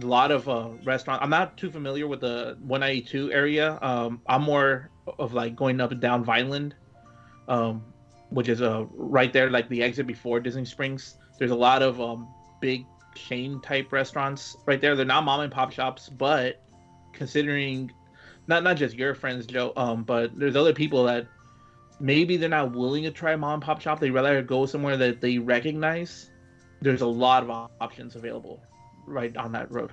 [0.00, 1.22] a lot of uh, restaurants.
[1.22, 3.78] I'm not too familiar with the 192 area.
[3.82, 6.74] Um, I'm more of like going up and down Vineland,
[7.48, 7.82] um,
[8.30, 11.16] which is uh, right there, like the exit before Disney Springs.
[11.38, 12.28] There's a lot of um,
[12.60, 14.96] big chain type restaurants right there.
[14.96, 16.62] They're not mom and pop shops, but
[17.12, 17.92] considering
[18.46, 21.26] not not just your friends, Joe, um, but there's other people that
[22.00, 24.00] maybe they're not willing to try mom and pop shop.
[24.00, 26.30] They rather go somewhere that they recognize.
[26.80, 28.60] There's a lot of options available
[29.06, 29.92] right on that road.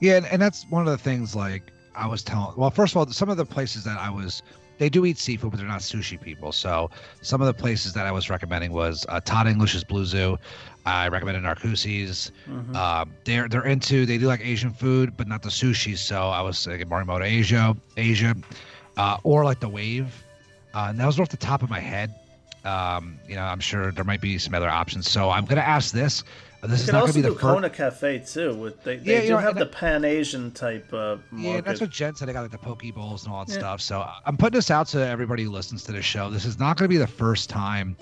[0.00, 2.56] Yeah, and, and that's one of the things like I was telling.
[2.56, 4.42] Well, first of all, some of the places that I was,
[4.78, 6.52] they do eat seafood, but they're not sushi people.
[6.52, 6.90] So
[7.22, 10.38] some of the places that I was recommending was uh, Todd English's Blue Zoo.
[10.86, 12.32] I recommended Narcoossee's.
[12.48, 12.74] Mhm.
[12.74, 15.96] Um, they're they're into they do like Asian food, but not the sushi.
[15.96, 18.34] So I was thinking Morimoto Asia, Asia,
[18.96, 20.24] uh, or like the Wave.
[20.74, 22.14] Uh, and that was off the top of my head.
[22.64, 25.10] Um, you know, I'm sure there might be some other options.
[25.10, 26.22] So I'm gonna ask this.
[26.62, 27.42] This You is can not gonna also be the do first.
[27.42, 28.54] Kona Cafe too.
[28.54, 31.80] With they, they Yeah, do you know, have the Pan Asian type uh, Yeah, that's
[31.80, 32.28] what Jen said.
[32.28, 33.58] I got like the poke bowls and all that Yeah.
[33.58, 33.80] stuff.
[33.80, 36.28] So I'm putting this out to everybody who listens to the show.
[36.28, 37.96] This is not going to be the first time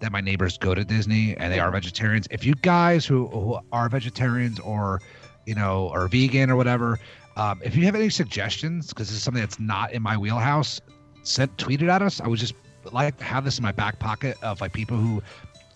[0.00, 2.28] that my neighbors go to Disney and they are vegetarians.
[2.30, 5.00] If you guys who, who are vegetarians or
[5.46, 7.00] you know are vegan or whatever,
[7.36, 10.80] um, if you have any suggestions, because this is something that's not in my wheelhouse,
[11.24, 12.20] send tweet it at us.
[12.20, 12.54] I would just
[12.92, 15.20] like to have this in my back pocket of like people who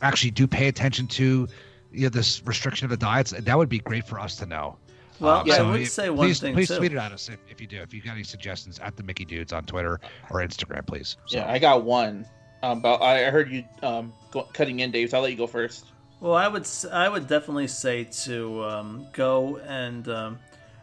[0.03, 1.49] actually do pay attention to
[1.93, 3.33] you know this restriction of the diets.
[3.39, 4.77] That would be great for us to know.
[5.21, 6.77] Well, Um, yeah, I so would you- say one please, thing please too.
[6.79, 7.79] tweet it at us if, if you do.
[7.81, 11.17] If you got any suggestions at the Mickey Dudes on Twitter or Instagram, please.
[11.27, 12.25] So, Yeah, I got one.
[12.63, 15.11] Um, but I heard you um, go, cutting in, Dave.
[15.11, 15.87] So I'll let you go first.
[16.21, 20.39] Well, I would I would definitely say to um, go and um,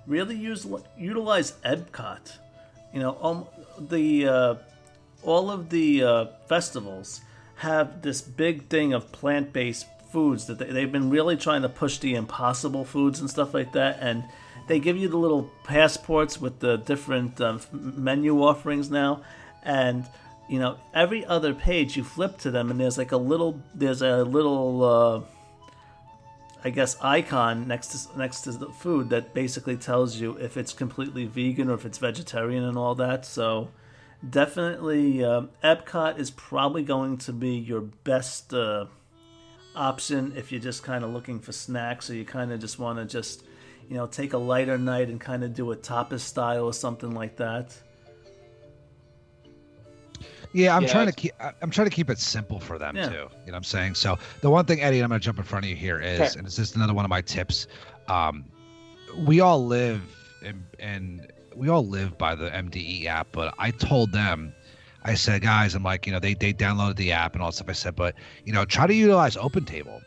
[0.07, 0.65] really use
[0.97, 2.37] utilize Epcot.
[2.93, 3.45] You know, um,
[3.89, 4.55] the uh,
[5.23, 7.19] all of the uh, festivals
[7.55, 11.67] have this big thing of plant based foods that they, they've been really trying to
[11.67, 14.23] push the impossible foods and stuff like that, and
[14.67, 19.21] they give you the little passports with the different um, menu offerings now,
[19.61, 20.05] and
[20.47, 24.01] you know every other page you flip to them and there's like a little there's
[24.01, 25.21] a little uh,
[26.63, 30.71] I guess icon next to next to the food that basically tells you if it's
[30.71, 33.25] completely vegan or if it's vegetarian and all that.
[33.25, 33.69] So
[34.27, 38.85] definitely, um, Epcot is probably going to be your best uh,
[39.75, 42.97] option if you're just kind of looking for snacks or you kind of just want
[42.99, 43.43] to just
[43.89, 47.11] you know take a lighter night and kind of do a tapas style or something
[47.11, 47.75] like that.
[50.53, 51.33] yeah, I'm Yeah, trying to keep.
[51.39, 53.09] I- I'm trying to keep it simple for them Yeah.
[53.09, 53.13] too.
[53.13, 53.95] You know what I'm saying?
[53.95, 56.19] So the one thing, Eddie, I'm going to jump in front of you here is,
[56.19, 56.39] Okay.
[56.39, 57.67] and it's just another one of my tips.
[58.07, 58.45] Um,
[59.25, 60.01] we all live
[60.43, 64.53] and and we all live by the MDE app, but I told them.
[65.05, 67.53] I said, guys, I'm like, you know, they, they downloaded the app and all that
[67.55, 67.69] stuff.
[67.69, 70.01] I said, but you know, try to utilize Open Table.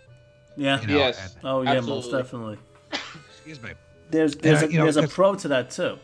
[0.56, 0.80] Yeah.
[0.80, 1.34] You know, Yes.
[1.36, 2.58] and- Oh yeah, most definitely.
[3.30, 3.70] excuse me.
[4.10, 5.98] There's there's Yeah, a, you know, there's a pro to that too.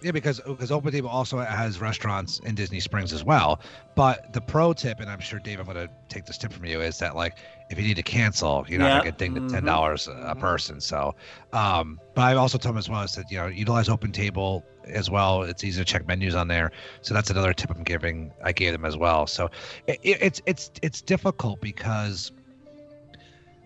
[0.00, 3.60] Yeah, because because Open Table also has restaurants in Disney Springs as well.
[3.96, 6.64] But the pro tip, and I'm sure Dave, I'm going to take this tip from
[6.66, 7.36] you, is that like
[7.68, 10.38] if you need to cancel, you're not going to at ten dollars a mhm.
[10.38, 10.80] person.
[10.80, 11.16] So,
[11.52, 13.00] um, but I also told him as well.
[13.00, 15.42] I said, you know, utilize Open Table as well.
[15.42, 16.70] It's easy to check menus on there.
[17.02, 18.32] So that's another tip I'm giving.
[18.44, 19.26] I gave them as well.
[19.26, 19.50] So
[19.88, 22.30] it, it, it's it's it's difficult because,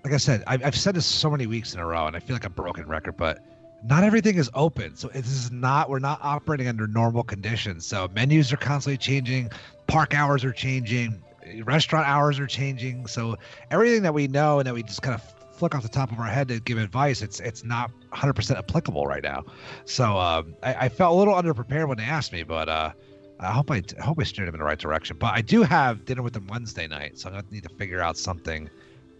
[0.03, 2.21] like I said, I've, I've said this so many weeks in a row, and I
[2.21, 3.52] feel like a broken record, but
[3.85, 4.97] not everything is open.
[4.97, 7.87] So this is not we're not operating under normal conditions.
[7.87, 9.51] So menus are constantly changing,
[9.87, 11.23] park hours are changing,
[11.65, 13.07] restaurant hours are changing.
[13.07, 13.37] So
[13.71, 16.19] everything that we know and that we just kind of flick off the top of
[16.19, 19.45] our head to give advice, it's it's not 100% applicable right now.
[19.85, 22.93] So um, I, I felt a little underprepared when they asked me, but uh,
[23.41, 25.17] I hope I, I hope I steered them in the right direction.
[25.19, 28.01] But I do have dinner with them Wednesday night, so I'm gonna need to figure
[28.01, 28.71] out something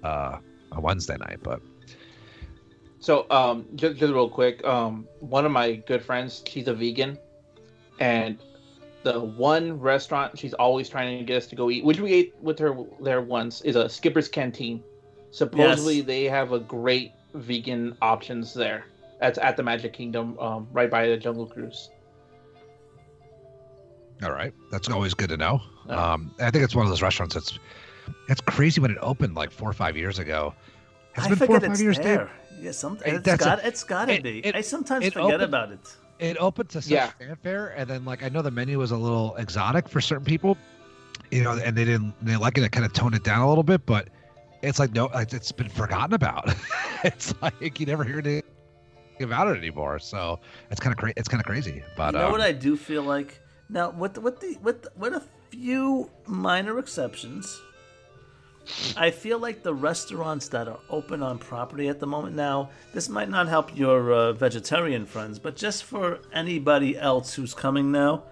[0.05, 0.39] uh,
[0.71, 1.39] on Wednesday night.
[1.43, 1.61] But
[3.03, 7.19] So, um, just, just real quick, um, one of my good friends, she's a vegan,
[7.99, 8.39] and
[9.03, 12.35] the one restaurant she's always trying to get us to go eat, which we ate
[12.41, 14.85] with her there once, is a Skipper's Canteen.
[15.33, 16.07] Supposedly, Yes.
[16.07, 18.85] they have a great vegan options there.
[19.21, 21.91] That's at the Magic Kingdom, um, right by the Jungle Cruise.
[24.23, 25.61] All right, that's always good to know.
[25.89, 27.59] Um, I think it's one of those restaurants that's
[28.29, 30.55] it's crazy when it opened like four or five years ago.
[31.13, 32.17] Has it I been four or forget five it's years, there.
[32.19, 32.65] Dave?
[32.65, 34.39] Yeah, some, Hey, it's that's a- it's got to it- be.
[34.47, 35.97] it- I sometimes forget opened- about it.
[36.19, 37.11] It opened to such Yeah.
[37.19, 40.57] fanfare, and then like I know the menu was a little exotic for certain people,
[41.33, 42.63] you know, and they didn't they like it.
[42.65, 44.09] It kind of toned it down a little bit, but
[44.63, 46.55] it's like no, it's been forgotten about.
[47.05, 48.45] it's like you never hear anything
[49.21, 49.99] about it anymore.
[49.99, 50.39] So
[50.71, 51.15] it's kind of crazy.
[51.17, 51.83] It's kind of crazy.
[51.97, 55.15] But you know um, what I do feel like now with with the with with
[55.15, 57.61] a few minor exceptions.
[58.97, 63.09] I feel like the restaurants that are open on property at the moment now, this
[63.09, 68.23] might not help your uh, vegetarian friends, but just for anybody else who's coming now,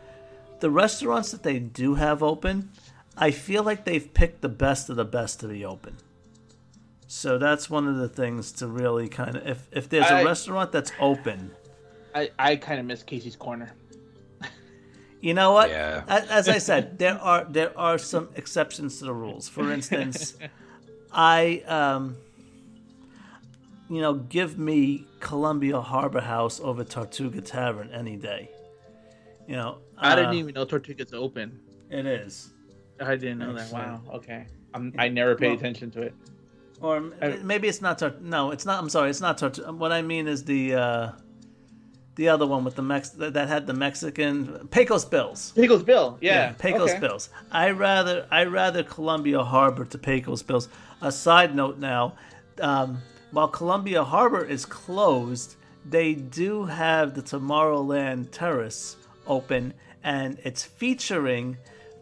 [0.60, 2.70] the restaurants that they do have open,
[3.16, 5.96] I feel like they've picked the best of the best to be open.
[7.06, 10.24] So that's one of the things to really kind of if if there's a I-
[10.24, 11.50] restaurant that's open,
[12.14, 13.72] I, I kind of miss Casey's Corner.
[15.20, 15.68] You know what?
[15.70, 16.02] Yeah.
[16.08, 19.48] A- As I said, there are there are some exceptions to the rules.
[19.48, 20.34] For instance,
[21.12, 22.16] I um,
[23.88, 28.50] you know, give me Columbia Harbor House over Tortuga Tavern any day.
[29.48, 31.58] You know, I didn't uh, even know Tortuga's open.
[31.90, 32.50] It is,
[33.00, 33.62] I didn't know that.
[33.62, 34.06] Excellent.
[34.06, 34.14] Wow.
[34.16, 34.46] Okay.
[34.72, 36.14] I'm, I never paid Well- attention to it.
[36.80, 38.22] or m- maybe it's not Tort.
[38.22, 38.80] No, it's not.
[38.80, 39.72] I'm sorry, it's not Tortuga.
[39.72, 41.12] What I mean is the uh,
[42.16, 45.52] the other one with the Mex that that had the Mexican Pecos Bills.
[45.54, 46.18] Pecos Bill.
[46.20, 46.52] Yeah.
[46.52, 47.00] Pecos okay.
[47.00, 47.30] Bills.
[47.50, 50.68] I rather I rather Columbia Harbor to Pecos Bills.
[51.02, 52.14] A side note now,
[52.60, 52.98] um,
[53.30, 55.56] while Columbia Harbor is closed,
[55.88, 58.96] they do have the Tomorrowland Terrace
[59.26, 59.72] open,
[60.04, 61.56] and it's featuring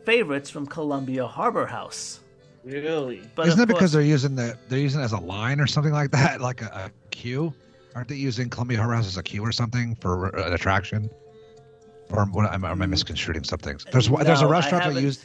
[0.05, 2.21] favorites from Columbia Harbor House.
[2.65, 3.23] Really?
[3.35, 5.67] But isn't of that because they're using the they're using it as a line or
[5.67, 7.53] something like that, like a, a queue?
[7.95, 11.09] Aren't they using Columbia Harbor House as a queue or something for an attraction?
[12.11, 13.79] Or what, am, I- am I misconstruing something?
[13.93, 15.25] There's one- there's a restaurant they haven't- use.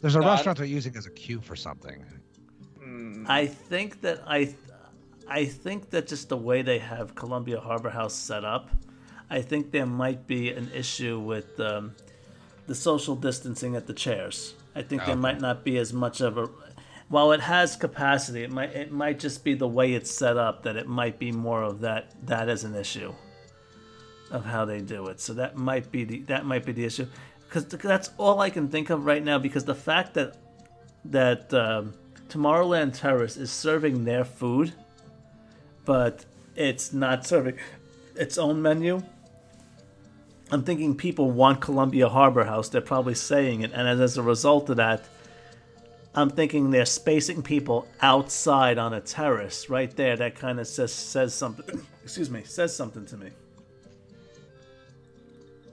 [0.00, 2.04] There's a No, I restaurant they're using as a queue for something.
[2.82, 3.24] Hmm.
[3.28, 4.54] I think that I,
[5.28, 8.70] I think that just the way they have Columbia Harbor House set up,
[9.30, 11.94] I think there might be an issue with um,
[12.66, 14.54] the social distancing at the chairs.
[14.74, 15.20] I think there Okay.
[15.20, 16.48] might not be as much of a.
[17.08, 20.62] While it has capacity, it might it might just be the way it's set up
[20.62, 23.12] that it might be more of that that is an issue
[24.30, 25.20] of how they do it.
[25.20, 27.06] So that might be the that might be the issue
[27.46, 29.38] because that's all I can think of right now.
[29.38, 30.36] Because the fact that
[31.04, 31.92] that um,
[32.28, 34.72] Tomorrowland Terrace is serving their food,
[35.84, 36.24] but
[36.56, 37.58] it's not serving
[38.16, 39.02] its own menu.
[40.50, 42.68] I'm thinking people want Columbia Harbor House.
[42.68, 45.04] They're probably saying it, and as, as a result of that,
[46.16, 50.16] I'm thinking they're spacing people outside on a terrace right there.
[50.16, 51.84] That kind of says says something.
[52.02, 53.30] Excuse me, says something to me.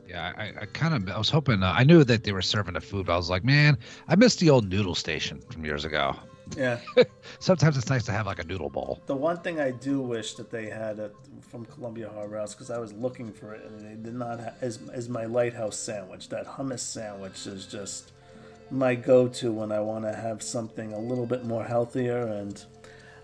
[0.07, 2.73] Yeah, I, I kind of I was hoping uh, I knew that they were serving
[2.73, 3.77] the food, but I was like, man,
[4.07, 6.15] I missed the old noodle station from years ago.
[6.57, 6.79] Yeah.
[7.39, 8.99] Sometimes it's nice to have like a noodle bowl.
[9.05, 12.69] The one thing I do wish that they had at, from Columbia Harbor House because
[12.69, 16.29] I was looking for it and they did not have is, is my lighthouse sandwich.
[16.29, 18.11] That hummus sandwich is just
[18.71, 22.25] my go-to when I want to have something a little bit more healthier.
[22.25, 22.63] And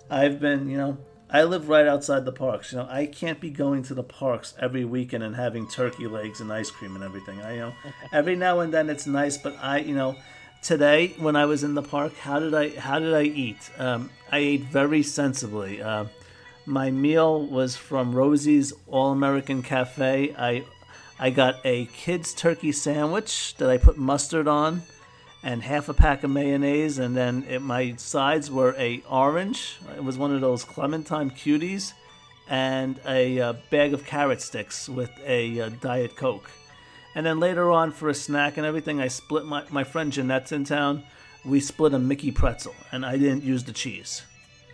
[0.09, 0.97] I've been, you know,
[1.29, 2.71] I live right outside the parks.
[2.71, 6.39] You know, I can't be going to the parks every weekend and having turkey legs
[6.39, 7.41] and ice cream and everything.
[7.41, 7.73] I you know
[8.13, 10.15] every now and then it's nice, but I you know
[10.61, 13.69] today when I was in the park, how did I how did I eat?
[13.77, 15.81] Um, I ate very sensibly.
[15.81, 16.05] Uh,
[16.65, 20.33] my meal was from Rosie's All American Cafe.
[20.37, 20.63] I
[21.19, 24.83] I got a kid's turkey sandwich that I put mustard on,
[25.43, 29.77] and half a pack of mayonnaise, and then it, my sides were a orange.
[29.95, 31.93] It was one of those Clementine cuties,
[32.49, 36.49] and a uh, bag of carrot sticks with a uh, diet coke.
[37.15, 40.51] And then later on for a snack and everything, I split my my friend Jeanette's
[40.51, 41.03] in town.
[41.45, 44.23] We split a Mickey pretzel, and I didn't use the cheese.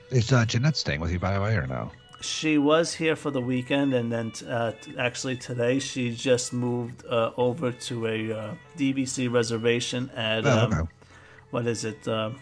[0.09, 1.91] Is uh, Jeanette staying with you, by the way, or no?
[2.23, 7.31] She was here for the weekend, and then uh, actually today she just moved uh,
[7.35, 10.89] over to a uh, DVC reservation at Oh, um,
[11.51, 12.07] what is it?
[12.07, 12.39] Um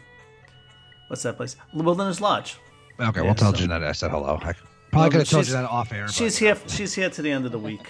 [1.08, 1.56] what's that place?
[1.74, 2.58] Wilderness Lodge.
[3.00, 4.38] Okay, Yeah, we'll tell so- Jeanette I said hello.
[4.42, 4.54] I
[4.92, 6.06] probably could have told she's- Jeanette off air.
[6.06, 6.58] But, She's here.
[6.68, 7.86] She's here to the end of the week.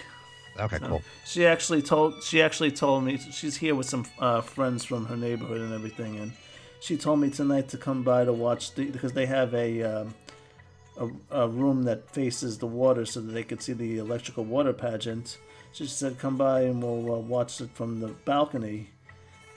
[0.58, 1.02] Okay, So, cool.
[1.26, 2.22] She actually told.
[2.24, 6.18] She actually told me she's here with some uh, friends from her neighborhood and everything,
[6.18, 6.32] and
[6.80, 9.82] she told me tonight to come by to watch the because they have a.
[9.82, 10.14] Um,
[10.98, 14.72] a, a room that faces the water so that they could see the electrical water
[14.72, 15.38] pageant.
[15.72, 18.90] She said, "Come by and we'll uh, watch it from the balcony."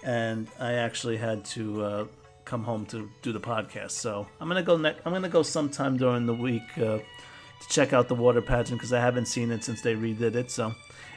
[0.03, 2.05] And I actually had to uh,
[2.45, 3.91] come home to do the podcast.
[3.91, 4.77] So I'm gonna go.
[4.77, 8.79] Ne- I'm gonna go sometime during the week uh, to check out the water pageant
[8.79, 10.51] because I haven't seen it since they redid it.
[10.51, 10.73] So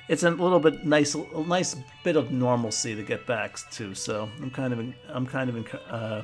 [0.09, 3.95] it's a little bit nice, a nice bit of normalcy to get back to.
[3.95, 6.23] So I'm kind of, I'm kind of uh,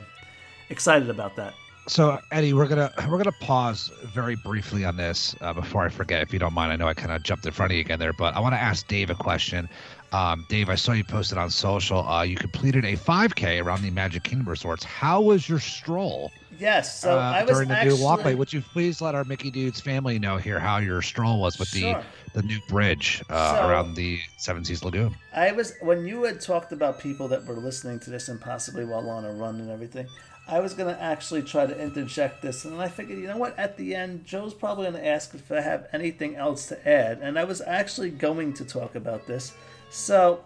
[0.71, 1.55] excited about that.
[1.87, 6.23] So Eddie, we're gonna we're gonna pause very briefly on this uh, before I forget,
[6.23, 6.73] if you don't mind.
[6.73, 8.55] I know I kind of jumped in front of you again there, but I want
[8.55, 9.69] to ask Dave a question.
[10.13, 12.07] Um, Dave, I saw you posted on social.
[12.09, 14.85] Uh, you completed a 5K around the Magic Kingdom resorts.
[14.85, 16.31] How was your stroll?
[16.59, 18.35] Yes, so uh, I was during the actually, new walkway.
[18.35, 21.69] Would you please let our Mickey Dudes family know here how your stroll was with
[21.69, 21.95] Sure.
[21.95, 25.15] the the new bridge uh, So- around the Seven Seas Lagoon?
[25.35, 28.85] I was when you had talked about people that were listening to this and possibly
[28.85, 30.07] while on a run and everything.
[30.47, 33.59] I was gonna actually try to interject this, and I figured, you know what?
[33.59, 37.39] At the end, Joe's probably gonna ask if I have anything else to add, and
[37.39, 39.53] I was actually going to talk about this.
[39.91, 40.45] So,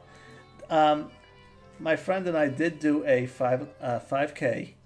[0.70, 1.11] um,
[1.80, 4.76] my friend and I did do a five uh, five k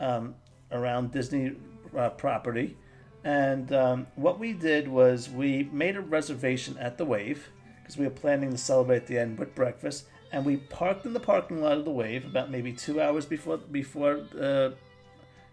[0.00, 0.34] um,
[0.72, 1.56] around Disney
[1.94, 2.76] uh, property,
[3.24, 7.48] and um, what we did was we made a reservation at the Wave
[7.82, 11.20] because we were planning to celebrate the end with breakfast, and we parked in the
[11.20, 14.70] parking lot of the Wave about maybe two hours before before uh,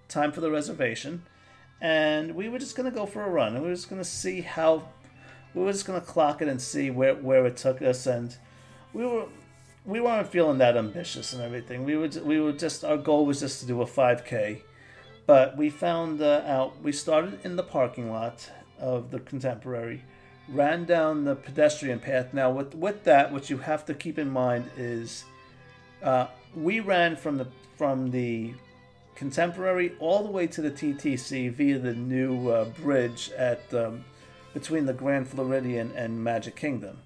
[0.10, 1.24] time for the reservation,
[1.80, 4.42] and we were just gonna go for a run, and we were just gonna see
[4.42, 4.84] how
[5.54, 8.36] we were just gonna clock it and see where where it took us, and
[8.94, 9.26] we were
[9.86, 11.86] we weren't feeling that ambitious and everything.
[11.86, 14.62] We were we were just our goal was just to do a 5K,
[15.32, 20.04] but we found uh, out we started in the parking lot of the Contemporary,
[20.50, 22.34] ran down the pedestrian path.
[22.34, 25.24] Now with with that, what you have to keep in mind is,
[26.04, 28.54] uh, we ran from the from the
[29.16, 34.04] Contemporary all the way to the TTC via the new uh, bridge at um,
[34.54, 36.98] between the Grand Floridian and Magic Kingdom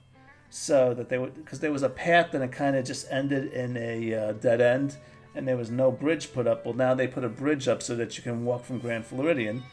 [0.49, 3.53] so that they would because there was a path and it kind of just ended
[3.53, 4.97] in a uh, dead end
[5.35, 7.95] and there was no bridge put up well now they put a bridge up so
[7.95, 9.63] that you can walk from grand floridian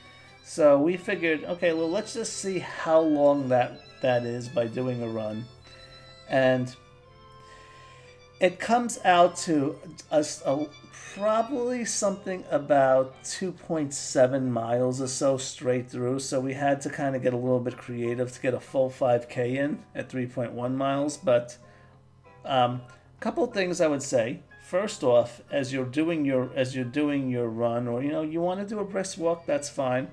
[0.44, 5.02] so we figured okay well let's just see how long that that is by doing
[5.02, 5.44] a run
[6.28, 6.76] and
[8.40, 9.78] it comes out to
[10.10, 10.42] us
[11.14, 16.18] probably something about 2.7 miles or so straight through.
[16.18, 18.90] So we had to kind of get a little bit creative to get a full
[18.90, 21.16] 5K in at 3.1 miles.
[21.16, 21.56] But
[22.44, 22.80] a um,
[23.20, 24.40] couple things I would say.
[24.72, 28.40] First off, as you're doing your as you're doing your run, or you know you
[28.40, 30.08] want to do a brisk walk, that's fine.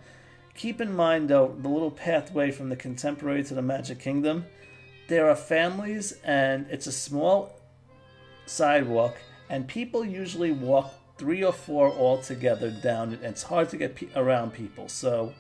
[0.54, 4.48] Keep in mind though the little pathway from the Contemporary to the Magic Kingdom.
[5.08, 7.58] There are families, and it's a small
[8.48, 9.16] sidewalk,
[9.50, 13.22] and people usually walk three or four all together down it.
[13.22, 15.34] and It's hard to get pe- around people, so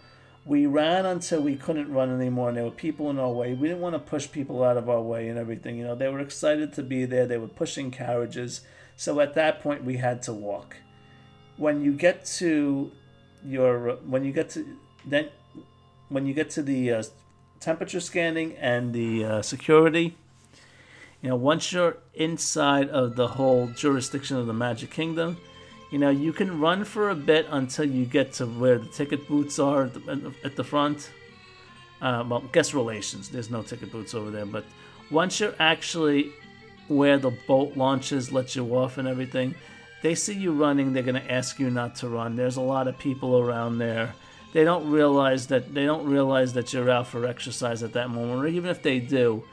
[0.45, 3.53] we ran until we couldn't run anymore, and there were people in our way.
[3.53, 5.75] We didn't want to push people out of our way and everything.
[5.75, 7.27] You know, they were excited to be there.
[7.27, 8.61] They were pushing carriages,
[8.99, 10.75] so at that point we had to walk.
[11.55, 12.91] When you get to
[13.45, 15.29] your when you get to then
[16.09, 17.03] when you get to the uh,
[17.61, 20.17] temperature scanning and the uh, security
[21.21, 25.37] you know once you're inside of the whole jurisdiction of the magic kingdom
[25.91, 29.25] you know you can run for a bit until you get to where the ticket
[29.29, 31.11] booths are at the, at the front.
[32.01, 33.29] Uh, well guest relations.
[33.29, 34.45] There's no ticket booths over there.
[34.45, 34.65] But
[35.09, 36.33] once you're actually
[36.89, 39.55] where the boat launches let you off and everything.
[40.01, 42.35] They see you running they're going to ask you not to run.
[42.35, 44.13] There's a lot of people around there.
[44.53, 48.43] They don't realize that they don't realize that you're out for exercise at that moment
[48.43, 49.43] or even if they do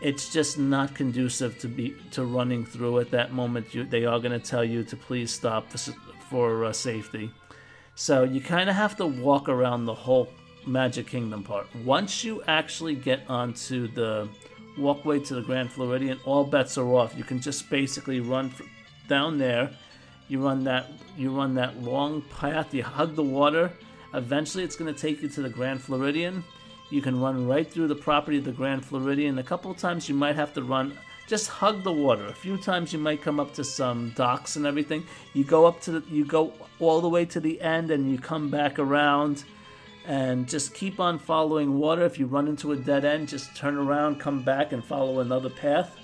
[0.00, 3.74] it's just not conducive to be to running through at that moment.
[3.74, 5.92] You, they are going to tell you to please stop for,
[6.28, 7.30] for uh, safety.
[7.94, 10.28] So you kind of have to walk around the whole
[10.66, 11.66] magic kingdom part.
[11.84, 14.28] Once you actually get onto the
[14.78, 17.14] walkway to the grand floridian all bets are off.
[17.16, 18.52] You can just basically run
[19.08, 19.70] down there.
[20.28, 23.72] You run that you run that long path you hug the water.
[24.14, 26.44] Eventually it's going to take you to the grand floridian.
[26.90, 29.38] You can run right through the property of the grand floridian.
[29.38, 30.96] A couple of times you might have to run
[31.26, 32.26] just hug the water.
[32.26, 35.04] A few times you might come up to some docks and everything.
[35.34, 38.18] You go up to the you go all the way to the end and you
[38.18, 39.44] come back around
[40.06, 43.76] and just keep on following water if you run into a dead end just turn
[43.76, 45.96] around come back and follow another path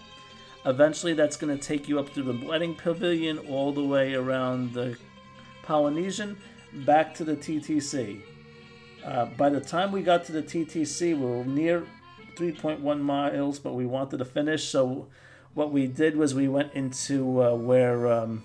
[0.65, 4.73] Eventually, that's going to take you up through the wedding pavilion, all the way around
[4.73, 4.97] the
[5.65, 6.37] Polynesian,
[6.73, 8.21] back to the TTC.
[9.05, 11.85] Uh, by the time we got to the TTC, we were near
[12.37, 14.69] 3.1 miles, but we wanted to finish.
[14.69, 15.09] So,
[15.55, 18.45] what we did was we went into uh, where um,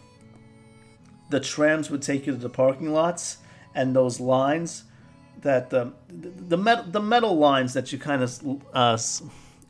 [1.30, 3.38] the trams would take you to the parking lots,
[3.76, 4.86] and those lines
[5.42, 8.98] that um, the the metal, the metal lines that you kind of uh,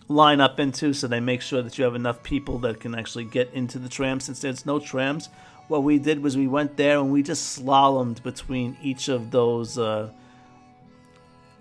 [0.07, 3.25] line up into, so they make sure that you have enough people that can actually
[3.25, 4.19] get into the tram.
[4.19, 5.29] Since there's no trams,
[5.67, 9.77] what we did was we went there and we just slalomed between each of those.
[9.77, 10.11] Uh,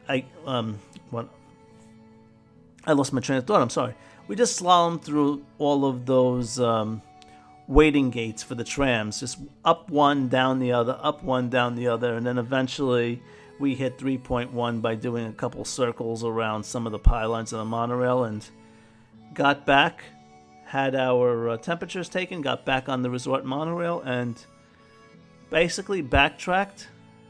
[0.09, 0.79] I um
[1.11, 1.29] what
[2.87, 3.61] I lost my train of thought.
[3.61, 3.95] I'm sorry.
[4.29, 7.03] we just slalomed through all of those um,
[7.67, 11.89] waiting gates for the trams, just up one, down the other, up one, down the
[11.89, 13.23] other, and then eventually
[13.59, 17.65] we hit 3.1 by doing a couple circles around some of the pylons of the
[17.65, 18.47] monorail and
[19.35, 20.03] got back,
[20.65, 24.45] had our uh, temperatures taken, got back on the resort monorail, and
[25.51, 26.89] basically backtracked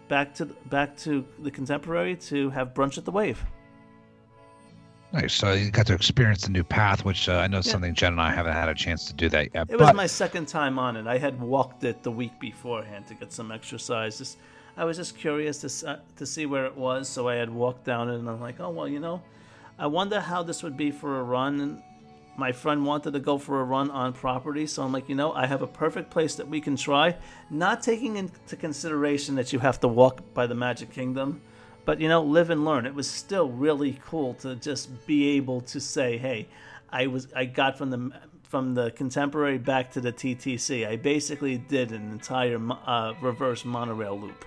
[0.09, 3.45] back to back to the contemporary to have brunch at the wave.
[5.13, 5.35] Nice.
[5.35, 8.13] So you got to experience the new path, which uh, I know is something Jen
[8.13, 9.71] and I haven't had a chance to do that yet.
[9.71, 11.07] It was my second time on it.
[11.07, 14.19] I had walked it the week beforehand to get some exercise.
[14.19, 14.39] Just,
[14.77, 17.85] I was just curious to uh, to see where it was, so I had walked
[17.85, 19.23] down it, and I'm like, oh well, you know,
[19.79, 21.61] I wonder how this would be for a run.
[21.61, 21.83] And
[22.37, 25.33] my friend wanted to go for a run on property, so I'm like, you know,
[25.33, 27.17] I have a perfect place that we can try,
[27.51, 31.41] not taking into consideration that you have to walk by the Magic Kingdom
[31.87, 32.85] but you know live and learn.
[32.85, 36.49] It was still really cool to just be able to say hey
[36.91, 38.13] i was i got from the
[38.43, 44.19] from the contemporary back to the ttc i basically did an entire uh, reverse monorail
[44.19, 44.45] loop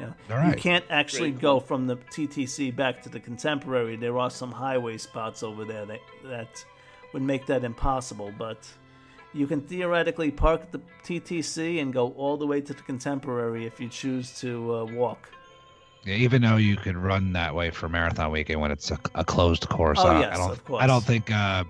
[0.00, 0.54] you, know, All right.
[0.54, 4.98] you can't actually go from the ttc back to the contemporary there are some highway
[4.98, 6.64] spots over there that that
[7.12, 8.68] would make that impossible but
[9.32, 13.66] you can theoretically park at the ttc and go all the way to the contemporary
[13.66, 15.30] if you choose to uh, walk
[16.04, 19.24] Yeah, even though you could run that way for marathon weekend when it's a, a
[19.24, 20.82] closed course, Oh, I, don't, yes, I don't, of course.
[20.82, 21.64] I don't think, uh,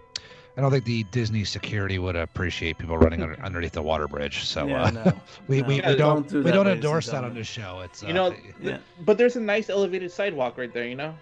[0.56, 4.44] I don't think the Disney security would appreciate people running under, underneath the water bridge.
[4.44, 5.62] So Yeah, uh, no, we, no.
[5.62, 7.80] we, Yeah, we don't, don't do we don't endorse that on the show.
[7.80, 8.78] It's uh, You know, Yeah.
[9.00, 10.86] but there's a nice elevated sidewalk right there.
[10.86, 11.14] You know.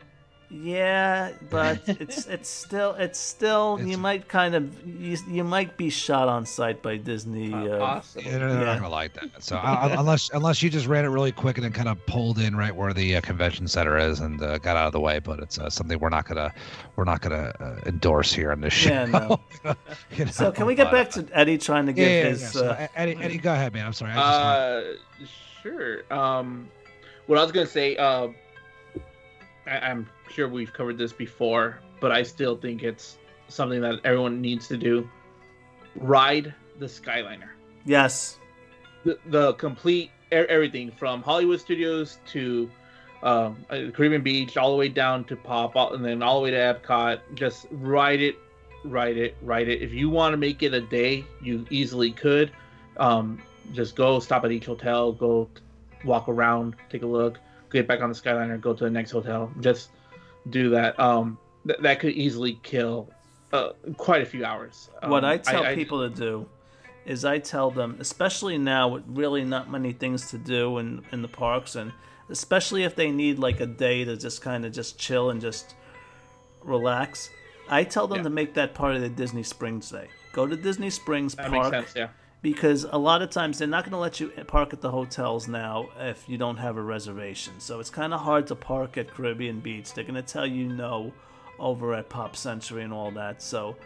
[0.54, 5.88] Yeah, but it's it's still it's still you might kind of you, you might be
[5.88, 7.54] shot on sight by Disney.
[7.54, 8.22] Uh, Uh, possible.
[8.24, 8.64] Yeah, they're they're Yeah.
[8.66, 9.42] not gonna like that.
[9.42, 12.04] So I, I- unless unless you just ran it really quick and then kind of
[12.04, 15.00] pulled in right where the uh, convention center is and uh, got out of the
[15.00, 16.52] way, but it's uh, something we're not gonna
[16.96, 18.90] we're not gonna uh, endorse here on this show.
[18.90, 19.40] Yeah, no.
[20.18, 22.10] You know, so can we get but, back uh, to Eddie trying to yeah, give
[22.12, 22.50] yeah, yeah, his?
[22.52, 23.86] so, uh, Eddie, Eddie, go ahead, man.
[23.86, 24.12] I'm sorry.
[24.12, 26.12] I just Uh, sure.
[26.12, 26.68] Um,
[27.26, 27.96] what I was gonna say.
[27.96, 28.28] Uh,
[29.66, 34.40] I- I'm sure we've covered this before, but I still think it's something that everyone
[34.40, 35.08] needs to do.
[35.96, 37.48] Ride the Skyliner.
[37.84, 38.38] yes,
[39.04, 42.70] the, the complete everything from Hollywood Studios to
[43.22, 46.50] um, uh, Caribbean Beach, all the way down to Pop, and then all the way
[46.50, 47.20] to Epcot.
[47.34, 48.36] Just ride it,
[48.84, 49.82] ride it, ride it.
[49.82, 52.50] If you want to make it a day, you easily could.
[52.96, 53.40] Um,
[53.74, 55.48] just go stop at each hotel, go
[56.04, 57.38] walk around, take a look,
[57.72, 59.50] get back on the Skyliner, go to the next hotel.
[59.60, 59.90] Just
[60.50, 60.98] do that.
[61.00, 63.10] Um, th- that could easily kill
[63.52, 64.90] uh, quite a few hours.
[65.06, 66.46] what Um, I tell I- people to do
[67.04, 71.22] is I tell them, especially now with really not many things to do in in
[71.22, 71.92] the parks, and
[72.30, 75.74] especially if they need like a day to just kind of just chill and just
[76.62, 77.30] relax.
[77.68, 78.22] I tell them Yeah.
[78.24, 80.08] to make that part of the Disney Springs day.
[80.32, 81.72] Go to Disney Springs that Park.
[81.72, 81.96] makes sense.
[81.96, 82.08] Yeah.
[82.42, 85.46] Because a lot of times they're not going to let you park at the hotels
[85.46, 87.54] now if you don't have a reservation.
[87.60, 89.94] So it's kind of hard to park at Caribbean Beach.
[89.94, 91.12] They're going to tell you no
[91.60, 93.40] over at Pop Century and all that.
[93.40, 93.76] So,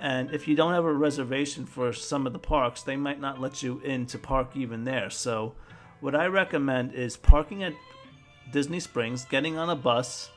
[0.00, 3.40] and if you don't have a reservation for some of the parks, they might not
[3.40, 5.10] let you in to park even there.
[5.10, 5.54] So,
[6.00, 7.74] what I recommend is parking at
[8.52, 10.30] Disney Springs, getting on a bus,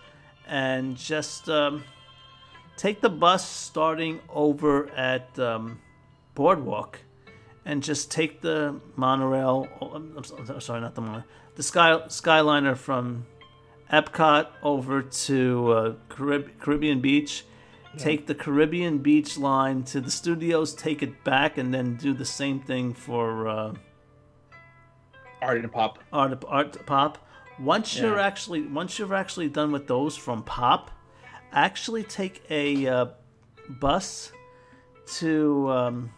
[0.47, 1.83] and just um,
[2.75, 5.79] take the bus starting over at um,
[6.33, 6.99] Boardwalk
[7.65, 9.67] and just take the monorail.
[9.81, 11.25] oh, I'm, I'm so- I'm sorry, not the monorail.
[11.55, 13.25] The sky Skyliner from
[13.91, 17.45] Epcot over to uh, Carib- Caribbean Beach.
[17.97, 22.23] Take the Caribbean Beach line to the studios, take it back, and then do the
[22.23, 23.73] same thing for uh,
[25.41, 25.99] Art and Pop.
[26.13, 27.17] Art, Art Pop.
[27.59, 30.89] Once you're actually once you're actually done with those from Pop,
[31.51, 33.05] actually take a uh,
[33.69, 34.31] bus
[35.17, 36.11] to um,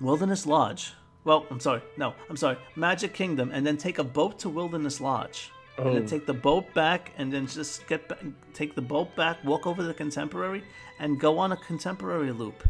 [0.00, 0.92] Wilderness Lodge.
[1.24, 5.00] Well, I'm sorry, no, I'm sorry, Magic Kingdom, and then take a boat to Wilderness
[5.00, 5.50] Lodge.
[5.78, 6.06] And then Oh.
[6.06, 8.20] take the boat back, and then just get back,
[8.52, 10.62] take the boat back, walk over to the Contemporary,
[11.00, 12.62] and go on a Contemporary loop.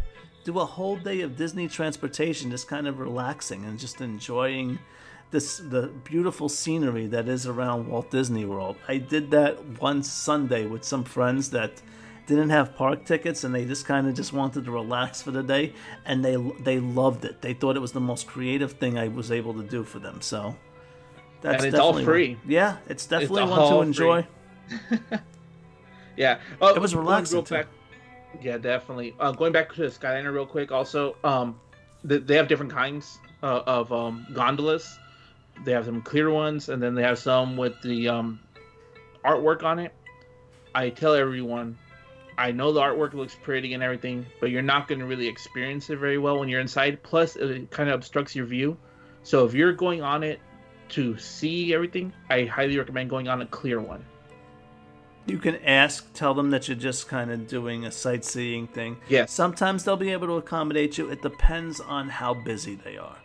[0.45, 4.79] Do a whole day of Disney transportation, just kind of relaxing and just enjoying
[5.31, 8.77] this the beautiful scenery that is around Walt Disney World.
[8.87, 11.83] I did that one Sunday with some friends that
[12.27, 15.43] didn't have park tickets and they just kind of just wanted to relax for the
[15.43, 15.73] day
[16.07, 17.41] and they they loved it.
[17.43, 20.21] They thought it was the most creative thing I was able to do for them.
[20.23, 20.57] So
[21.43, 22.39] that's And it's all definitely- free.
[22.47, 24.27] Yeah, it's definitely one to enjoy.
[26.17, 27.67] Yeah, oh, It was relaxing, back-
[28.41, 29.15] Yeah, definitely.
[29.19, 30.71] Uh, going back to the Skyliner real quick.
[30.71, 31.59] Also, um,
[32.09, 34.97] th- they have different kinds uh, of um, gondolas.
[35.65, 38.39] They have some clear ones, and then they have some with the um,
[39.25, 39.93] artwork on it.
[40.75, 41.77] I tell everyone,
[42.37, 45.89] I know the artwork looks pretty and everything, but you're not going to really experience
[45.91, 47.03] it very well when you're inside.
[47.03, 48.77] Plus, it kind of obstructs your view.
[49.23, 50.41] So if you're going on it
[50.91, 54.05] to see everything, I highly recommend going on a clear one.
[55.27, 58.99] You can ask, tell them that you're just kind of doing a sightseeing thing.
[59.09, 59.25] Yeah.
[59.25, 61.11] Sometimes they'll be able to accommodate you.
[61.11, 63.17] It depends on how busy they are.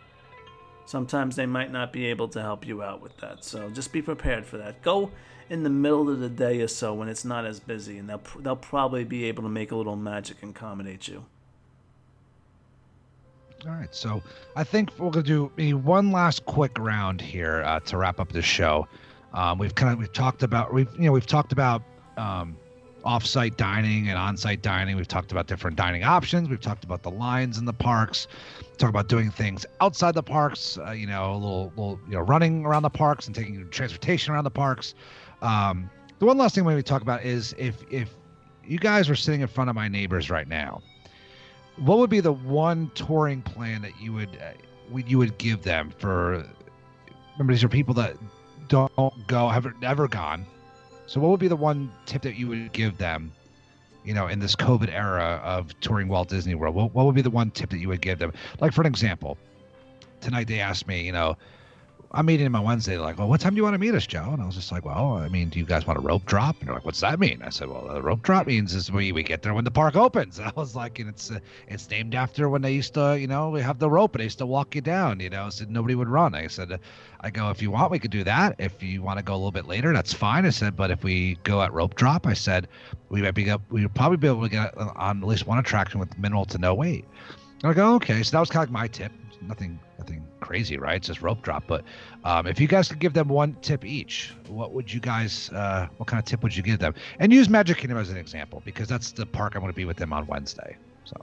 [0.86, 3.44] Sometimes they might not be able to help you out with that.
[3.44, 4.80] So just be prepared for that.
[4.82, 5.10] Go
[5.50, 8.22] in the middle of the day or so when it's not as busy, and they'll
[8.38, 11.24] they'll probably be able to make a little magic and accommodate you.
[13.66, 14.22] All right, so
[14.56, 18.32] I think we're gonna do maybe one last quick round here uh, to wrap up
[18.32, 18.88] the show.
[19.34, 21.82] Um, we've kind of we've talked about we've you know we've talked about
[22.16, 22.56] um,
[23.04, 24.96] off-site dining and on-site dining.
[24.96, 26.48] We've talked about different dining options.
[26.48, 28.28] We've talked about the lines in the parks.
[28.78, 30.78] Talk about doing things outside the parks.
[30.78, 34.34] Uh, you know, a little, little, you know, running around the parks and taking transportation
[34.34, 34.94] around the parks.
[35.42, 38.14] Um, the one last thing we talk about is if if
[38.64, 40.82] you guys were sitting in front of my neighbors right now,
[41.76, 44.52] what would be the one touring plan that you would uh,
[44.94, 46.44] you would give them for?
[47.34, 48.16] Remember, these are people that
[48.68, 48.92] don't
[49.26, 50.46] go, have never gone.
[51.06, 53.32] So, what would be the one tip that you would give them?
[54.04, 57.22] You know, in this COVID era of touring Walt Disney World, what, what would be
[57.22, 58.32] the one tip that you would give them?
[58.60, 59.36] Like, for an example,
[60.20, 61.36] tonight they asked me, you know,
[62.12, 62.92] I'm meeting him on Wednesday.
[62.92, 64.30] They're like, well, what time do you want to meet us, Joe?
[64.32, 66.58] And I was just like, well, I mean, do you guys want a rope drop?
[66.58, 67.40] And they're like, what's that mean?
[67.44, 69.94] I said, well, the rope drop means is we, we get there when the park
[69.94, 70.40] opens.
[70.40, 71.38] And I was like, and it's uh,
[71.68, 74.24] it's named after when they used to, you know, we have the rope and they
[74.24, 76.34] used to walk you down, you know, so nobody would run.
[76.34, 76.80] I said,
[77.20, 78.56] I go, if you want, we could do that.
[78.58, 80.44] If you want to go a little bit later, that's fine.
[80.46, 82.66] I said, but if we go at rope drop, I said,
[83.08, 85.58] we might be, up we would probably be able to get on at least one
[85.58, 87.04] attraction with minimal to no wait.
[87.62, 88.24] And I go, okay.
[88.24, 89.12] So that was kind of like my tip.
[89.42, 90.96] Nothing nothing crazy, right?
[90.96, 91.64] It's just rope drop.
[91.66, 91.84] But
[92.24, 95.50] um, if you guys could give them one tip each, what would you guys?
[95.50, 96.94] Uh, what kind of tip would you give them?
[97.18, 99.84] And use Magic Kingdom as an example because that's the park I'm going to be
[99.84, 100.76] with them on Wednesday.
[101.04, 101.16] So,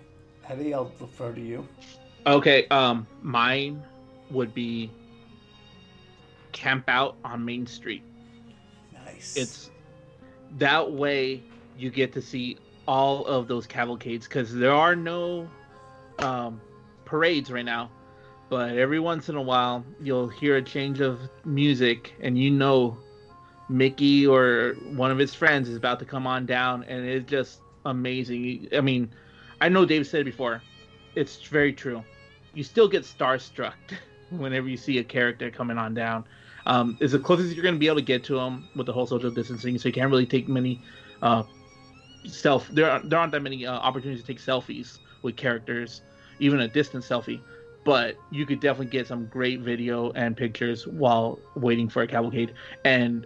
[0.48, 1.68] Eddie, I'll defer to you.
[2.26, 3.84] Okay, um, mine
[4.32, 4.92] would be
[6.52, 8.04] camp out on Main Street.
[8.94, 9.36] Nice.
[9.36, 9.72] It's
[10.58, 11.44] that way
[11.78, 12.58] you get to see
[12.88, 15.50] all of those cavalcades because there are no
[16.20, 16.62] um,
[17.06, 17.90] parades right now
[18.50, 22.98] but every once in a while you'll hear a change of music and you know
[23.70, 27.62] Mickey or one of his friends is about to come on down and it's just
[27.86, 28.68] amazing.
[28.74, 29.12] I mean,
[29.60, 30.62] I know Dave said it before.
[31.16, 32.04] It's very true.
[32.54, 33.74] You still get starstruck
[34.30, 36.26] whenever you see a character coming on down.
[36.66, 38.94] Um, it's the closest you're going to be able to get to them with the
[38.94, 40.82] whole social distancing, so you can't really take many
[41.22, 41.44] uh,
[42.26, 42.68] self.
[42.68, 46.02] There aren't, there aren't that many uh, opportunities to take selfies with characters,
[46.40, 47.42] even a distant selfie
[47.88, 52.54] but you could definitely get some great video and pictures while waiting for a cavalcade.
[52.84, 53.26] And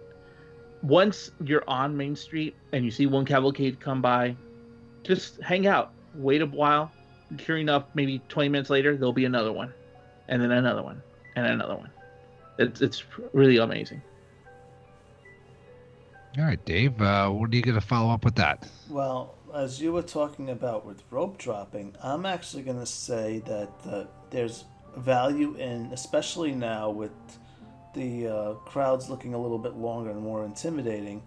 [0.84, 4.36] once you're on Main Street and you see one cavalcade come by,
[5.02, 6.92] just hang out, wait a while.
[7.38, 9.74] Sure enough, maybe 20 minutes later, there'll be another one,
[10.28, 11.02] and then another one,
[11.34, 11.90] and another one.
[12.58, 13.02] It's it's
[13.32, 14.00] really amazing.
[16.38, 17.02] All right, Dave.
[17.02, 18.68] Uh, what are you going to follow up with that?
[18.88, 23.72] Well, as you were talking about with rope dropping, I'm actually going to say that
[23.90, 24.64] uh, there's
[24.96, 27.12] value in, especially now with
[27.94, 31.22] the uh, crowds looking a little bit longer and more intimidating,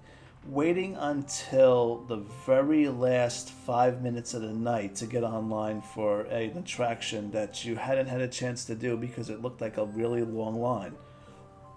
[0.47, 6.57] waiting until the very last five minutes of the night to get online for an
[6.57, 10.21] attraction that you hadn't had a chance to do because it looked like a really
[10.21, 10.93] long line.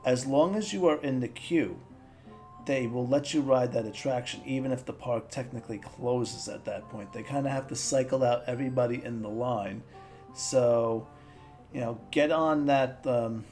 [0.05, 1.79] As long as you are in the queue,
[2.67, 6.89] they will let you ride that attraction even if the park technically closes at that
[6.91, 7.13] point.
[7.13, 9.83] They kind of have to cycle out everybody in the line.
[10.35, 11.07] So,
[11.73, 13.45] you know, get on that um,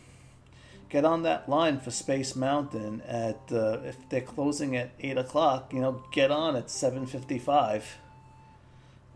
[0.89, 5.73] get on that line for Space Mountain at uh, if they're closing at eight o'clock.
[5.73, 7.99] You know, get on at seven fifty-five,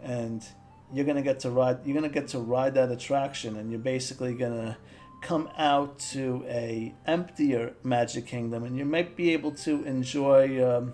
[0.02, 0.44] and
[0.92, 1.78] you're gonna get to ride.
[1.84, 4.76] You're gonna get to ride that attraction, and you're basically gonna
[5.22, 10.92] come out to a emptier Magic Kingdom, and you might be able to enjoy um,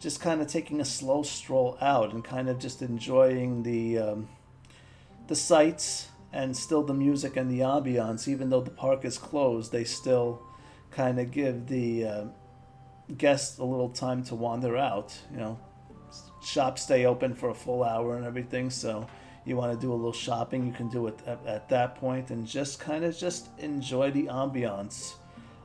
[0.00, 4.28] just kind of taking a slow stroll out and kind of just enjoying the um,
[5.26, 8.28] the sights and still the music and the ambiance.
[8.28, 10.42] Even though the park is closed, they still
[10.90, 12.24] kind of give the uh,
[13.16, 15.16] guests a little time to wander out.
[15.30, 15.58] You know,
[16.42, 19.06] shops stay open for a full hour and everything, so
[19.44, 22.30] you want to do a little shopping, you can do it at, at that point
[22.30, 25.14] and just kind of just enjoy the ambiance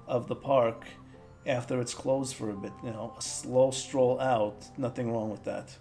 [0.08, 0.86] of the park
[1.46, 2.72] after it's closed for a bit.
[2.84, 4.66] You know, a slow stroll out.
[4.78, 5.76] Nothing wrong with that.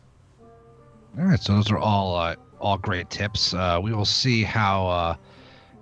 [1.18, 3.52] All right, so those are all uh, all great tips.
[3.54, 5.16] Uh, we will see how uh,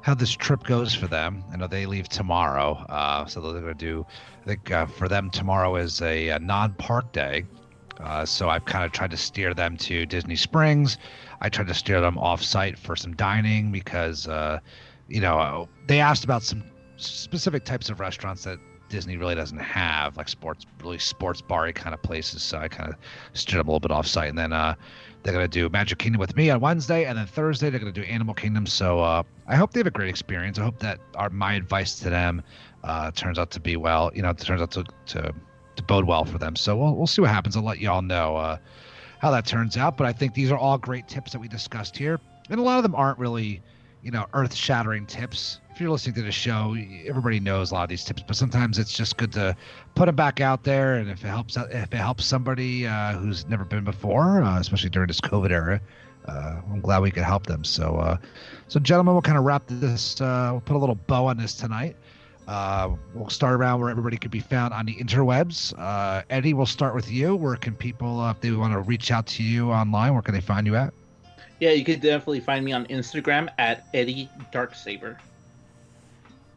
[0.01, 1.45] how this trip goes for them.
[1.53, 4.07] I know they leave tomorrow, uh, so they're going to do.
[4.43, 7.45] I think uh, for them tomorrow is a, a non-park day,
[8.01, 10.97] Uh, so I've kind of tried to steer them to Disney Springs.
[11.41, 14.59] I tried to steer them off site for some dining because, uh,
[15.09, 16.65] you know, they asked about some
[16.97, 18.59] specific types of restaurants that
[18.89, 22.43] Disney really doesn't have, like sports, really sports bar kind of places.
[22.43, 22.97] So I kind of
[23.35, 24.31] steered them a little bit off site.
[24.31, 24.75] And then uh,
[25.23, 27.05] they're going to do Magic Kingdom with me on Wednesday.
[27.05, 28.67] And then Thursday, they're going to do Animal Kingdom.
[28.67, 30.59] So uh, I hope they have a great experience.
[30.59, 32.43] I hope that our, my advice to them
[32.85, 35.35] uh, turns out to be well, you know, turns out to, to,
[35.77, 36.57] to bode well for them.
[36.57, 37.57] So we'll, we'll see what happens.
[37.57, 38.57] I'll let you all know uh,
[39.19, 39.97] how that turns out.
[39.97, 42.19] But I think these are all great tips that we discussed here.
[42.49, 43.63] And a lot of them aren't really,
[44.03, 46.77] you know, earth shattering tips you're listening to the show,
[47.07, 49.57] everybody knows a lot of these tips, but sometimes it's just good to
[49.95, 50.95] put them back out there.
[50.97, 54.91] And if it helps, if it helps somebody uh, who's never been before, uh, especially
[54.91, 55.81] during this COVID era,
[56.27, 57.65] uh, I'm glad we could help them.
[57.65, 58.19] So, uh,
[58.69, 60.21] so gentlemen, we'll kind of wrap this.
[60.21, 61.97] Uh, we'll put a little bow on this tonight.
[62.47, 65.73] Uh, we'll start around where everybody could be found on the interwebs.
[66.31, 67.35] Eddie, we'll start with you.
[67.37, 70.41] Where can people, if they want to reach out to you online, where can they
[70.41, 70.93] find you at?
[71.61, 75.19] Yeah, you can definitely find me on Instagram at Eddie Darksaber.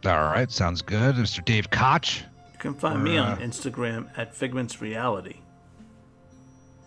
[0.05, 1.15] All right, sounds good.
[1.15, 1.43] Mr.
[1.43, 2.23] Dave Koch.
[2.53, 5.37] You can find me on Instagram at Figments Reality.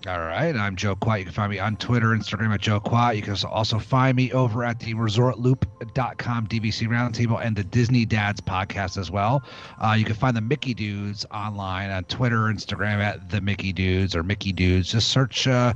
[0.06, 1.18] All right, I'm Joe Quat.
[1.18, 3.16] You can find me on Twitter, Instagram at Joe Quat.
[3.16, 8.40] You can also find me over at the resortloop.com DVC Roundtable and the Disney Dads
[8.40, 9.42] podcast as well.
[9.80, 14.14] Uh, you can find the Mickey Dudes online on Twitter, Instagram at the Mickey Dudes
[14.14, 14.92] or Mickey Dudes.
[14.92, 15.72] Just search uh,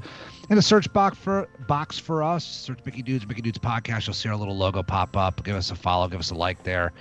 [0.48, 2.44] in the search box for box for us.
[2.44, 4.06] Search Mickey Dudes, Mickey Dudes podcast.
[4.06, 5.42] You'll see our little logo pop up.
[5.42, 6.06] Give us a follow.
[6.08, 6.92] Give us a like there.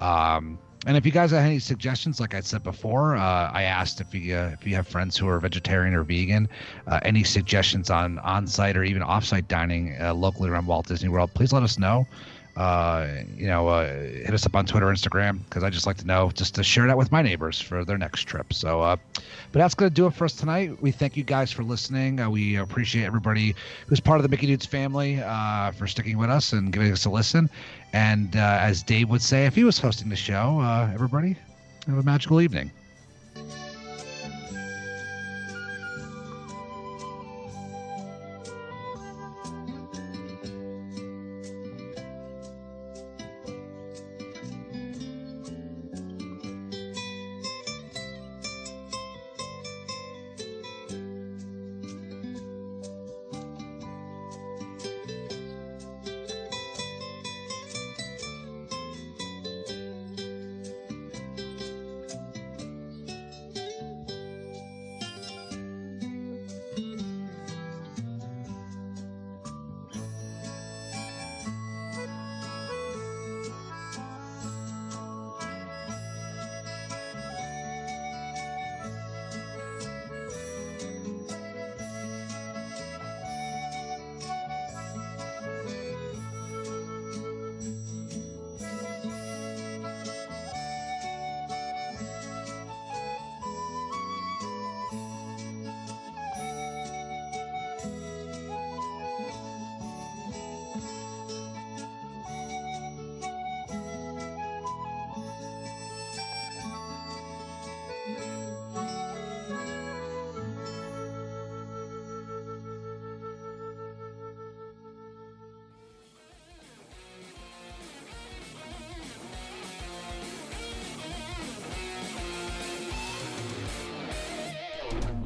[0.00, 4.00] Um, and if you guys have any suggestions, like I said before, uh, I asked
[4.00, 6.48] if you uh, if you have friends who are vegetarian or vegan,
[6.86, 11.30] uh, any suggestions on on-site or even off-site dining uh, locally around Walt Disney World,
[11.34, 12.06] please let us know
[12.56, 16.06] uh, you know, uh, hit us up on Twitter, Instagram, because I just like to
[16.06, 18.52] know, just to share that with my neighbors for their next trip.
[18.52, 18.96] So, uh,
[19.52, 20.80] but that's to do it for us tonight.
[20.80, 22.16] We thank you guys for listening.
[22.30, 23.54] We appreciate everybody
[23.86, 27.04] who's part of the Mickey Dudes family uh, for sticking with us and giving us
[27.04, 27.50] a listen.
[27.92, 31.36] And uh, as Dave would say, if he was hosting the show, uh, everybody
[31.86, 32.70] have a magical evening.